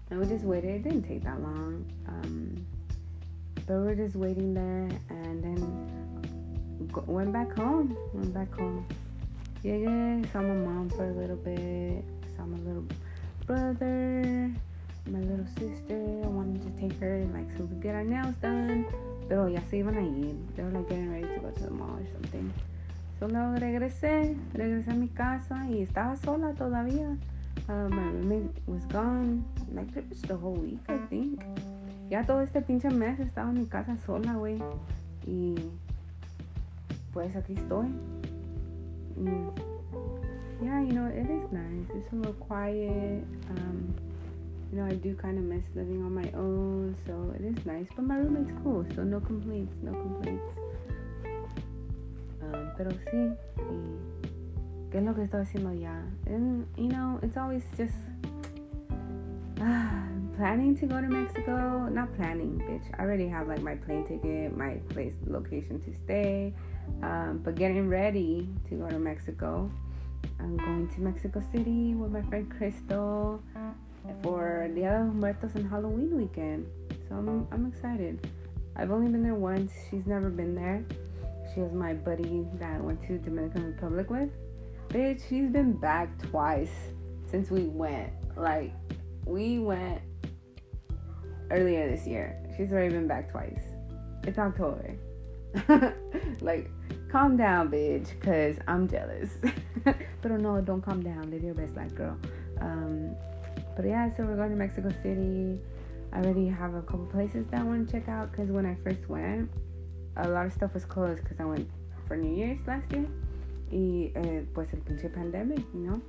And 0.09 0.19
we 0.19 0.27
just 0.27 0.43
waited. 0.43 0.69
It 0.69 0.83
didn't 0.83 1.03
take 1.03 1.23
that 1.23 1.41
long. 1.41 1.85
Um, 2.07 2.65
but 3.65 3.75
we 3.75 3.91
are 3.91 3.95
just 3.95 4.15
waiting 4.15 4.53
there 4.53 4.89
and 5.09 5.43
then 5.43 6.89
go, 6.91 7.03
went 7.07 7.31
back 7.31 7.55
home. 7.55 7.95
Went 8.13 8.33
back 8.33 8.53
home. 8.53 8.85
Yeah, 9.63 9.75
yeah. 9.75 10.21
saw 10.33 10.41
my 10.41 10.55
mom 10.55 10.89
for 10.89 11.05
a 11.05 11.13
little 11.13 11.37
bit. 11.37 12.03
Saw 12.35 12.45
my 12.45 12.57
little 12.59 12.85
brother, 13.45 14.51
my 15.09 15.19
little 15.19 15.45
sister. 15.59 15.99
I 16.23 16.27
wanted 16.27 16.61
to 16.63 16.81
take 16.81 16.99
her 16.99 17.25
like 17.33 17.49
so 17.57 17.65
we 17.65 17.75
get 17.81 17.95
our 17.95 18.03
nails 18.03 18.35
done. 18.41 18.85
Pero 19.27 19.47
ya 19.47 19.61
se 19.69 19.77
iban 19.79 19.97
a 19.97 20.01
ir. 20.01 20.35
They 20.55 20.63
were 20.63 20.71
like 20.71 20.89
getting 20.89 21.11
ready 21.11 21.27
to 21.27 21.39
go 21.39 21.51
to 21.51 21.63
the 21.63 21.71
mall 21.71 21.97
or 21.97 22.07
something. 22.13 22.53
So 23.19 23.27
luego 23.27 23.59
regresé, 23.59 24.35
regresé 24.53 24.91
a 24.91 24.95
mi 24.95 25.07
casa 25.07 25.65
y 25.69 25.81
estaba 25.81 26.15
sola 26.17 26.53
todavía. 26.53 27.17
Uh, 27.69 27.87
my 27.89 28.03
roommate 28.03 28.51
was 28.67 28.83
gone, 28.87 29.45
like 29.73 29.91
pretty 29.93 30.09
much 30.09 30.21
the 30.23 30.35
whole 30.35 30.55
week, 30.55 30.79
I 30.89 30.97
think. 31.09 31.41
Ya 32.09 32.23
todo 32.23 32.41
este 32.41 32.61
pinche 32.61 32.89
mes 32.89 33.19
estaba 33.19 33.49
en 33.49 33.59
mi 33.59 33.65
casa 33.65 33.97
sola, 34.05 34.33
güey. 34.33 34.61
Y 35.25 35.55
pues 37.13 37.35
aquí 37.35 37.53
estoy. 37.53 37.87
Mm. 39.17 39.51
Yeah, 40.61 40.81
you 40.81 40.93
know, 40.93 41.07
it 41.07 41.29
is 41.29 41.51
nice. 41.51 41.87
It's 41.95 42.11
a 42.11 42.15
little 42.15 42.33
quiet. 42.33 43.23
Um, 43.49 43.93
you 44.73 44.79
know, 44.79 44.87
I 44.87 44.95
do 44.95 45.13
kind 45.13 45.37
of 45.37 45.43
miss 45.43 45.63
living 45.75 46.01
on 46.01 46.15
my 46.15 46.31
own, 46.33 46.95
so 47.05 47.31
it 47.37 47.45
is 47.45 47.63
nice. 47.63 47.85
But 47.95 48.05
my 48.05 48.17
roommate's 48.17 48.51
cool, 48.63 48.83
so 48.95 49.03
no 49.03 49.19
complaints, 49.19 49.75
no 49.83 49.91
complaints. 49.91 50.43
Um, 52.41 52.71
pero 52.75 52.89
sí, 52.89 53.37
y 53.59 54.89
¿qué 54.89 54.97
es 54.97 55.03
lo 55.03 55.13
que 55.13 55.25
estoy 55.25 55.41
haciendo 55.41 55.79
ya? 55.79 56.01
And, 56.25 56.65
you 56.75 56.87
know, 56.87 57.19
it's 57.21 57.37
always 57.37 57.63
just 57.77 57.93
uh, 59.61 60.07
planning 60.35 60.75
to 60.77 60.87
go 60.87 60.99
to 60.99 61.07
Mexico. 61.07 61.87
Not 61.91 62.11
planning, 62.15 62.57
bitch. 62.57 62.99
I 62.99 63.03
already 63.03 63.27
have 63.27 63.47
like 63.47 63.61
my 63.61 63.75
plane 63.75 64.07
ticket, 64.07 64.57
my 64.57 64.79
place, 64.89 65.13
location 65.27 65.79
to 65.81 65.93
stay. 66.03 66.51
Um, 67.03 67.41
but 67.43 67.53
getting 67.53 67.87
ready 67.89 68.49
to 68.69 68.75
go 68.75 68.89
to 68.89 68.97
Mexico. 68.97 69.69
I'm 70.39 70.57
going 70.57 70.89
to 70.89 71.01
Mexico 71.01 71.43
City 71.51 71.93
with 71.93 72.11
my 72.11 72.21
friend 72.23 72.49
Crystal 72.49 73.41
for 74.21 74.69
Dia 74.73 74.91
de 74.91 75.03
Muertos 75.13 75.55
and 75.55 75.69
Halloween 75.69 76.15
weekend. 76.15 76.67
So 77.07 77.15
I'm, 77.15 77.47
I'm 77.51 77.65
excited. 77.65 78.27
I've 78.75 78.91
only 78.91 79.11
been 79.11 79.23
there 79.23 79.35
once. 79.35 79.71
She's 79.89 80.05
never 80.05 80.29
been 80.29 80.55
there. 80.55 80.83
She 81.53 81.61
was 81.61 81.73
my 81.73 81.93
buddy 81.93 82.45
that 82.55 82.75
I 82.75 82.79
went 82.79 83.01
to 83.07 83.17
Dominican 83.17 83.65
Republic 83.65 84.09
with. 84.09 84.29
Bitch, 84.89 85.21
she's 85.29 85.49
been 85.49 85.73
back 85.73 86.17
twice 86.29 86.71
since 87.29 87.51
we 87.51 87.63
went. 87.63 88.11
Like, 88.35 88.73
we 89.25 89.59
went 89.59 90.01
earlier 91.51 91.89
this 91.89 92.07
year. 92.07 92.37
She's 92.57 92.71
already 92.71 92.93
been 92.93 93.07
back 93.07 93.31
twice. 93.31 93.61
It's 94.23 94.39
October. 94.39 94.95
like, 96.41 96.69
calm 97.11 97.37
down, 97.37 97.69
bitch, 97.69 98.09
because 98.19 98.57
I'm 98.67 98.87
jealous. 98.87 99.29
but 99.83 100.31
no, 100.31 100.59
don't 100.61 100.81
calm 100.81 101.03
down. 101.03 101.29
Live 101.29 101.43
your 101.43 101.53
best 101.53 101.75
life, 101.75 101.93
girl. 101.93 102.17
Um, 102.59 103.15
but 103.75 103.85
yeah, 103.85 104.09
so 104.15 104.23
we're 104.23 104.35
going 104.35 104.51
to 104.51 104.55
Mexico 104.55 104.89
City. 105.01 105.59
I 106.11 106.17
already 106.17 106.47
have 106.47 106.75
a 106.75 106.81
couple 106.81 107.05
places 107.07 107.45
that 107.51 107.61
I 107.61 107.63
want 107.63 107.87
to 107.87 107.91
check 107.91 108.07
out 108.07 108.31
because 108.31 108.49
when 108.51 108.65
I 108.65 108.75
first 108.83 109.09
went, 109.09 109.49
a 110.17 110.27
lot 110.27 110.45
of 110.45 110.53
stuff 110.53 110.73
was 110.73 110.85
closed 110.85 111.23
because 111.23 111.39
I 111.39 111.45
went 111.45 111.69
for 112.07 112.15
New 112.15 112.35
Year's 112.35 112.59
last 112.67 112.91
year. 112.91 113.07
Y 113.71 114.11
eh, 114.15 114.43
pues 114.53 114.73
el 114.73 114.81
pinche 114.81 115.11
pandemic, 115.11 115.63
you 115.73 115.79
know? 115.79 116.01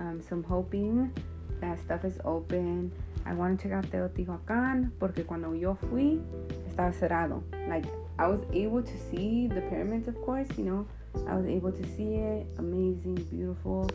Um, 0.00 0.20
so 0.20 0.36
I'm 0.36 0.42
hoping 0.42 1.12
that 1.60 1.78
stuff 1.78 2.04
is 2.04 2.18
open. 2.24 2.90
I 3.24 3.34
want 3.34 3.60
to 3.60 3.68
check 3.68 3.76
out 3.76 3.84
Teotihuacan 3.90 4.92
porque 4.98 5.24
cuando 5.24 5.52
yo 5.52 5.76
fui 5.90 6.20
estaba 6.68 6.92
cerrado. 6.92 7.42
Like 7.68 7.86
I 8.18 8.26
was 8.26 8.40
able 8.52 8.82
to 8.82 8.98
see 9.10 9.46
the 9.46 9.60
pyramids, 9.62 10.08
of 10.08 10.20
course, 10.22 10.48
you 10.56 10.64
know. 10.64 10.86
I 11.28 11.34
was 11.36 11.46
able 11.46 11.72
to 11.72 11.86
see 11.96 12.16
it, 12.16 12.46
amazing, 12.58 13.14
beautiful, 13.30 13.88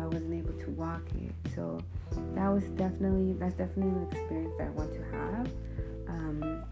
I 0.00 0.06
wasn't 0.06 0.34
able 0.34 0.58
to 0.58 0.70
walk 0.70 1.02
it. 1.20 1.32
So 1.54 1.80
that 2.34 2.48
was 2.48 2.64
definitely 2.76 3.34
that's 3.34 3.54
definitely 3.54 3.92
an 3.92 4.08
experience 4.10 4.54
that 4.58 4.68
I 4.68 4.70
want 4.70 4.92
to 4.94 5.02
have. 5.16 5.50
Um, 6.08 6.64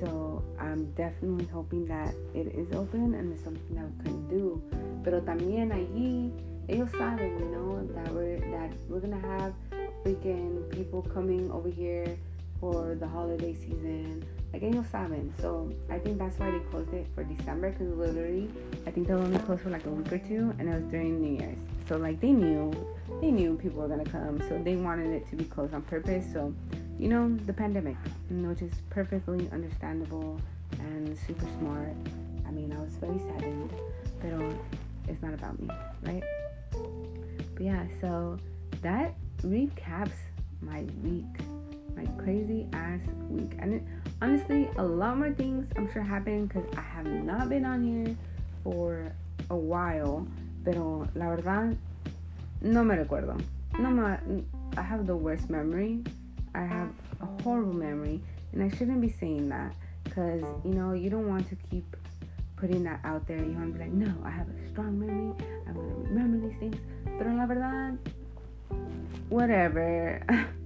so 0.00 0.42
I'm 0.58 0.90
definitely 0.92 1.46
hoping 1.52 1.86
that 1.86 2.14
it 2.34 2.48
is 2.54 2.72
open 2.74 3.14
and 3.14 3.32
it's 3.32 3.44
something 3.44 3.76
that 3.76 3.86
we 3.98 4.04
can 4.04 4.28
do. 4.28 4.62
Pero 5.04 5.20
también 5.20 5.72
allí 5.72 6.32
ellos 6.68 6.90
saben, 6.92 7.38
you 7.38 7.46
know, 7.46 7.86
that 7.94 8.12
we're 8.12 8.38
that 8.50 8.72
we're 8.88 9.00
gonna 9.00 9.20
have 9.20 9.52
freaking 10.04 10.68
people 10.70 11.02
coming 11.02 11.50
over 11.50 11.68
here 11.68 12.16
for 12.60 12.96
the 12.98 13.06
holiday 13.06 13.54
season. 13.54 14.24
Like 14.52 14.62
ellos 14.62 14.86
saben. 14.92 15.32
So 15.40 15.72
I 15.90 15.98
think 15.98 16.18
that's 16.18 16.38
why 16.38 16.50
they 16.50 16.58
closed 16.70 16.92
it 16.92 17.06
for 17.14 17.24
December 17.24 17.70
because 17.70 17.88
literally 17.96 18.50
I 18.86 18.90
think 18.90 19.08
they 19.08 19.14
only 19.14 19.38
closed 19.38 19.62
for 19.62 19.70
like 19.70 19.86
a 19.86 19.90
week 19.90 20.12
or 20.12 20.18
two 20.18 20.54
and 20.58 20.68
it 20.68 20.74
was 20.74 20.84
during 20.90 21.20
New 21.20 21.38
Year's. 21.40 21.58
So 21.88 21.96
like 21.96 22.20
they 22.20 22.32
knew 22.32 22.72
they 23.20 23.30
knew 23.30 23.56
people 23.56 23.80
were 23.80 23.88
gonna 23.88 24.04
come, 24.04 24.40
so 24.48 24.60
they 24.62 24.76
wanted 24.76 25.08
it 25.08 25.28
to 25.30 25.36
be 25.36 25.44
closed 25.44 25.74
on 25.74 25.82
purpose. 25.82 26.24
So 26.32 26.54
you 26.98 27.08
know, 27.08 27.36
the 27.46 27.52
pandemic, 27.52 27.96
which 28.30 28.62
is 28.62 28.72
perfectly 28.90 29.48
understandable 29.52 30.40
and 30.78 31.16
super 31.18 31.46
smart. 31.58 31.94
I 32.46 32.50
mean, 32.50 32.72
I 32.72 32.80
was 32.80 32.94
very 32.96 33.18
saddened, 33.18 33.72
but 34.20 34.32
it's 35.08 35.22
not 35.22 35.34
about 35.34 35.58
me, 35.60 35.68
right? 36.02 36.22
But 37.54 37.64
yeah, 37.64 37.84
so 38.00 38.38
that 38.82 39.14
recaps 39.42 40.18
my 40.60 40.84
week, 41.02 41.24
my 41.96 42.06
crazy 42.22 42.66
ass 42.72 43.00
week. 43.28 43.52
And 43.58 43.74
it, 43.74 43.82
honestly, 44.22 44.70
a 44.76 44.82
lot 44.82 45.18
more 45.18 45.32
things 45.32 45.66
I'm 45.76 45.92
sure 45.92 46.02
happened 46.02 46.48
because 46.48 46.64
I 46.76 46.80
have 46.80 47.06
not 47.06 47.48
been 47.48 47.64
on 47.64 47.82
here 47.82 48.16
for 48.62 49.12
a 49.50 49.56
while. 49.56 50.26
Pero 50.64 51.08
la 51.14 51.26
verdad, 51.34 51.76
no 52.60 52.84
me 52.84 52.94
recuerdo. 52.94 53.38
No 53.78 53.90
me, 53.90 54.44
I 54.76 54.82
have 54.82 55.06
the 55.06 55.16
worst 55.16 55.50
memory 55.50 56.02
I 56.54 56.64
have 56.64 56.90
a 57.20 57.42
horrible 57.42 57.72
memory, 57.72 58.20
and 58.52 58.62
I 58.62 58.76
shouldn't 58.76 59.00
be 59.00 59.08
saying 59.08 59.48
that 59.48 59.74
because 60.04 60.42
you 60.64 60.74
know 60.74 60.92
you 60.92 61.08
don't 61.08 61.28
want 61.28 61.48
to 61.48 61.56
keep 61.70 61.96
putting 62.56 62.84
that 62.84 63.00
out 63.04 63.26
there. 63.26 63.38
You 63.38 63.52
want 63.52 63.72
to 63.72 63.78
be 63.78 63.84
like, 63.84 63.92
no, 63.92 64.12
I 64.24 64.30
have 64.30 64.48
a 64.48 64.68
strong 64.70 64.98
memory. 64.98 65.34
I'm 65.66 65.74
gonna 65.74 65.94
remember 66.08 66.48
these 66.48 66.58
things. 66.58 66.76
Pero 67.18 67.34
la 67.34 67.46
verdad, 67.46 67.98
whatever. 69.30 70.22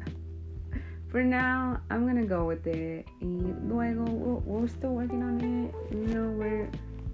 For 1.16 1.24
now, 1.24 1.80
I'm 1.88 2.06
gonna 2.06 2.26
go 2.26 2.44
with 2.44 2.66
it. 2.66 3.06
Y 3.22 3.54
luego, 3.64 4.04
we're, 4.04 4.60
we're 4.60 4.68
still 4.68 4.90
working 4.90 5.22
on 5.22 5.40
it. 5.40 5.74
You 5.90 6.08
know, 6.12 6.28
we're 6.28 6.68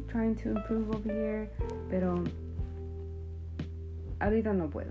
trying 0.09 0.35
to 0.43 0.57
improve 0.57 0.91
over 0.93 1.09
here. 1.09 1.49
Pero 1.89 2.25
ahorita 4.21 4.57
no 4.57 4.67
puedo. 4.67 4.91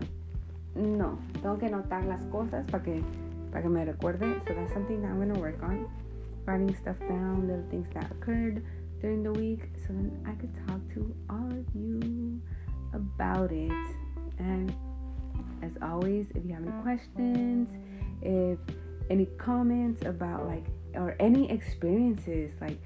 No, 0.76 1.20
tengo 1.42 1.60
que 1.60 1.68
notar 1.68 2.06
las 2.06 2.22
cosas 2.32 2.66
para 2.72 2.86
que 2.86 3.04
para 3.52 3.64
que 3.64 3.68
me 3.68 3.84
recuerde. 3.84 4.42
So 4.48 4.54
that's 4.54 4.72
something 4.72 5.02
that 5.02 5.10
I'm 5.10 5.20
gonna 5.20 5.38
work 5.38 5.62
on. 5.62 5.90
Writing 6.46 6.74
stuff 6.74 6.98
down, 7.02 7.50
little 7.50 7.66
things 7.70 7.90
that 7.94 8.10
occurred 8.12 8.64
during 9.02 9.24
the 9.24 9.34
week, 9.34 9.72
so 9.86 9.88
then 9.92 10.24
I 10.26 10.36
could 10.40 10.56
talk 10.66 10.80
to 10.94 11.14
all 11.30 11.52
of 11.52 11.66
you 11.76 12.40
about 12.94 13.52
it. 13.52 13.74
And 14.40 14.74
as 15.62 15.74
always, 15.82 16.28
if 16.34 16.46
you 16.46 16.54
have 16.54 16.64
any 16.64 16.82
questions, 16.82 17.68
if 18.22 18.58
any 19.12 19.26
comments 19.38 20.06
about 20.06 20.48
like 20.48 20.66
or 20.96 21.16
any 21.20 21.52
experiences, 21.52 22.52
like 22.62 22.80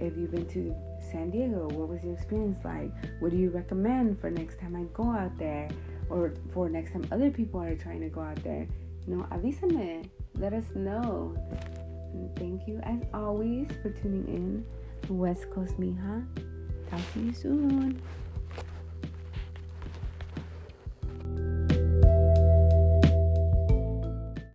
if 0.00 0.16
you've 0.16 0.32
been 0.32 0.46
to 0.46 0.74
San 1.10 1.30
Diego, 1.30 1.68
what 1.68 1.88
was 1.88 2.02
your 2.02 2.14
experience 2.14 2.58
like? 2.64 2.90
What 3.20 3.30
do 3.30 3.38
you 3.38 3.50
recommend 3.50 4.20
for 4.20 4.28
next 4.28 4.58
time 4.60 4.74
I 4.74 4.82
go 4.92 5.08
out 5.08 5.38
there? 5.38 5.68
Or 6.10 6.34
for 6.52 6.68
next 6.68 6.92
time 6.92 7.06
other 7.12 7.30
people 7.30 7.62
are 7.62 7.76
trying 7.76 8.00
to 8.00 8.08
go 8.08 8.20
out 8.20 8.42
there? 8.42 8.66
You 9.06 9.16
know, 9.16 9.26
avísame. 9.30 10.08
Let 10.34 10.52
us 10.52 10.64
know. 10.74 11.36
And 12.12 12.36
thank 12.36 12.66
you 12.66 12.80
as 12.82 13.00
always 13.14 13.68
for 13.82 13.90
tuning 13.90 14.26
in. 14.26 14.66
West 15.08 15.48
Coast 15.50 15.78
Mija. 15.78 16.26
Talk 16.90 17.00
to 17.14 17.20
you 17.20 17.32
soon. 17.32 18.02